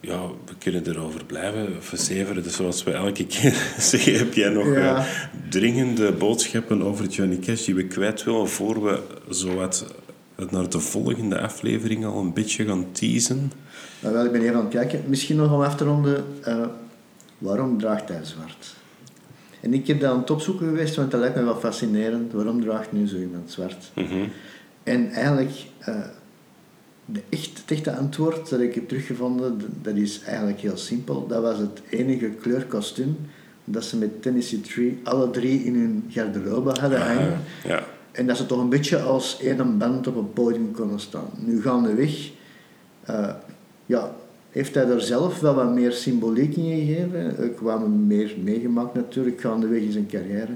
[0.00, 2.42] ja, we kunnen erover blijven verzeveren.
[2.42, 5.04] Dus zoals we elke keer zeggen, heb jij nog eh,
[5.48, 9.86] dringende boodschappen over Johnny Cash die we kwijt willen voor we zowat
[10.50, 13.52] naar de volgende aflevering al een beetje gaan teasen?
[14.00, 15.02] Nou, wel, ik ben even aan het kijken.
[15.06, 16.24] Misschien nog om af te ronden.
[16.42, 16.56] eh,
[17.38, 18.74] waarom draagt hij zwart?
[19.60, 22.32] En ik heb dat aan het opzoeken geweest, want dat lijkt me wel fascinerend.
[22.32, 23.90] Waarom draagt nu zo iemand zwart?
[23.94, 24.24] Mhm.
[24.82, 26.00] En eigenlijk, eh,
[27.04, 31.26] de echt, het echte antwoord dat ik heb teruggevonden, dat is eigenlijk heel simpel.
[31.26, 33.16] Dat was het enige kleurkostuum
[33.64, 37.32] dat ze met Tennessee Tree alle drie in hun garderobe hadden hangen.
[37.32, 37.84] Ah, ja.
[38.12, 41.30] En dat ze toch een beetje als één band op een podium konden staan.
[41.36, 42.30] Nu gaandeweg
[43.04, 43.34] eh
[43.86, 44.14] ja,
[44.50, 47.44] heeft hij er zelf wel wat meer symboliek in gegeven.
[47.44, 50.52] Ik kwam meer meegemaakt natuurlijk, gaandeweg in zijn carrière.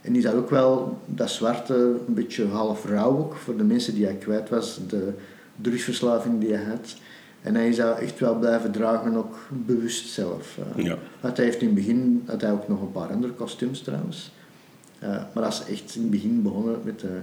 [0.00, 1.74] En is dat ook wel, dat zwarte,
[2.06, 5.12] een beetje half rauw ook, voor de mensen die hij kwijt was, de
[5.56, 6.94] drugsverslaving die hij had.
[7.42, 9.36] En hij is dat echt wel blijven dragen, ook
[9.66, 10.58] bewust zelf.
[10.76, 10.84] eh.
[10.84, 10.98] Ja.
[11.20, 14.32] Want hij heeft in het begin had hij ook nog een paar andere kostuums trouwens.
[14.98, 17.18] Eh, maar als ze echt in het begin begonnen met de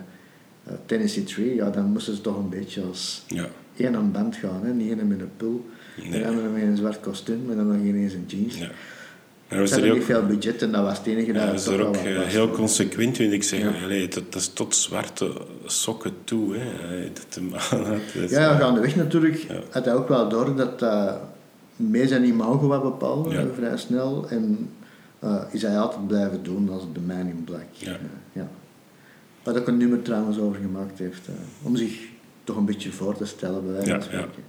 [0.63, 3.47] eh, Tennessee Tree, ja, dan moesten ze toch een beetje als ja.
[3.77, 4.59] één aan band gaan.
[4.63, 4.73] Hè?
[4.73, 5.65] Niet één met een pul,
[6.09, 6.19] Nee.
[6.21, 8.57] de andere met een zwart kostuum en dan nog ineens een jeans.
[8.57, 8.69] ja.
[9.47, 11.43] En Ze zijn hadden ook, niet veel budget en dat was het enige ja, dat
[11.45, 12.25] we toch zijn er ook wat eh, was.
[12.25, 13.33] heel consequent in.
[13.33, 13.71] Ik zeg, Ja.
[13.83, 15.31] allee, dat, dat is tot zwarte
[15.65, 16.55] sokken toe.
[16.57, 17.11] Hè.
[17.13, 19.59] Dat de man had, Ja, gaandeweg natuurlijk Ja.
[19.71, 21.17] had hij ook wel door dat dat
[21.75, 23.39] mee zijn imago wat bepaalde, Ja.
[23.39, 24.25] eh, vrij snel.
[24.29, 24.69] En
[25.19, 27.65] eh, is hij altijd blijven doen als The Man in Black.
[27.71, 27.91] Ja.
[27.91, 27.97] Eh,
[28.31, 28.47] ja.
[29.43, 31.27] Waar ook een nummer trouwens over gemaakt heeft.
[31.27, 31.99] eh, om zich
[32.43, 34.17] toch een beetje voor te stellen, bij wijze Ja, van ja.
[34.19, 34.43] spreken.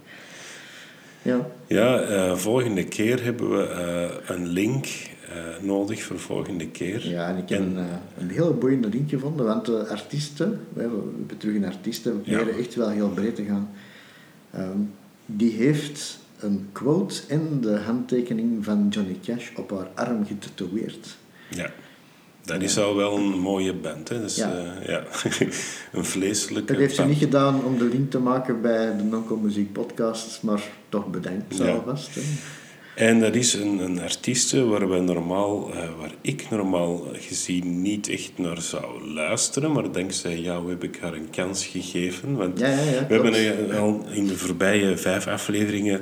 [1.21, 1.47] Ja.
[1.67, 7.07] Ja, eh, volgende keer hebben we eh, een link eh, nodig voor volgende keer.
[7.07, 7.77] Ja, en ik heb een,
[8.19, 12.37] een heel boeiende link gevonden, want de artiesten, we hebben, terug een artiesten, we Ja.
[12.37, 13.69] proberen echt wel heel breed te gaan.
[14.51, 14.77] Ehm,
[15.25, 21.17] die heeft een quote en de handtekening van Johnny Cash op haar arm getatoeëerd.
[21.49, 21.71] Ja.
[22.45, 24.21] Dat is al wel een mooie band, hè.
[24.21, 24.49] Dus, Ja.
[24.55, 24.73] ja.
[24.87, 25.03] ja.
[25.93, 27.13] een vleeselijke Dat heeft ze band.
[27.13, 31.57] niet gedaan om de link te maken bij de Nonco Muziek podcast, maar toch bedankt
[31.57, 31.67] Ja.
[31.71, 32.15] alvast.
[32.15, 32.21] hè.
[32.95, 38.09] En dat is een, een artieste waar, we normaal, eh, waar ik normaal gezien niet
[38.09, 42.35] echt naar zou luisteren, maar dankzij jou heb ik haar een kans gegeven.
[42.35, 43.33] Want Ja, we hebben
[43.69, 46.01] eh, al in de voorbije vijf afleveringen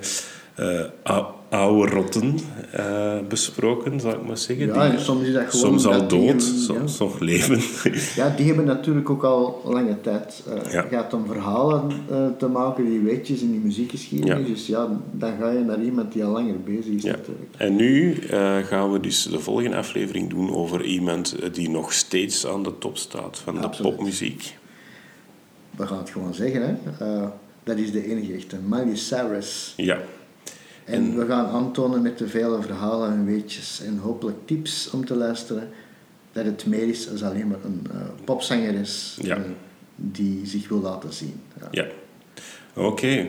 [0.55, 2.39] eh, ou- oude rotten
[2.71, 4.65] eh, besproken, zal ik maar zeggen.
[4.67, 7.59] Ja, Die soms is dat gewoon soms al dood, hebben- soms nog leven.
[8.23, 10.43] Ja, die hebben natuurlijk ook al lange tijd.
[10.65, 10.81] eh Ja.
[10.81, 14.37] gaat om verhalen eh, te maken die weetjes in die muziekgeschiedenis.
[14.47, 14.53] Ja.
[14.53, 17.11] Dus ja, dan ga je naar iemand die al langer bezig is Ja.
[17.11, 17.49] natuurlijk.
[17.57, 21.93] En nu eh, gaan we dus de volgende aflevering doen over iemand eh, die nog
[21.93, 24.57] steeds aan de top staat van de popmuziek.
[25.75, 27.05] We gaan het gewoon zeggen, hè.
[27.05, 27.27] Eh,
[27.63, 29.73] dat is de enige echte, Miley Cyrus.
[29.77, 29.97] Ja.
[30.89, 35.15] En we gaan aantonen met de vele verhalen en weetjes en hopelijk tips om te
[35.15, 35.69] luisteren
[36.31, 39.35] dat het meer is dan alleen maar een eh popzangeres Ja.
[39.35, 39.41] eh,
[39.95, 41.33] die zich wil laten zien.
[41.59, 41.67] Ja.
[41.71, 41.85] Ja.
[42.73, 43.27] Oké,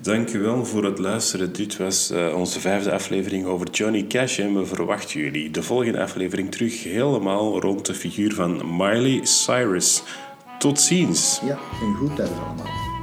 [0.00, 1.52] dankjewel voor het luisteren.
[1.52, 6.00] Dit was eh, onze vijfde aflevering over Johnny Cash en we verwachten jullie de volgende
[6.00, 10.02] aflevering terug helemaal rond de figuur van Miley Cyrus.
[10.58, 11.40] Tot ziens!
[11.44, 12.97] ja, en goed thuis allemaal.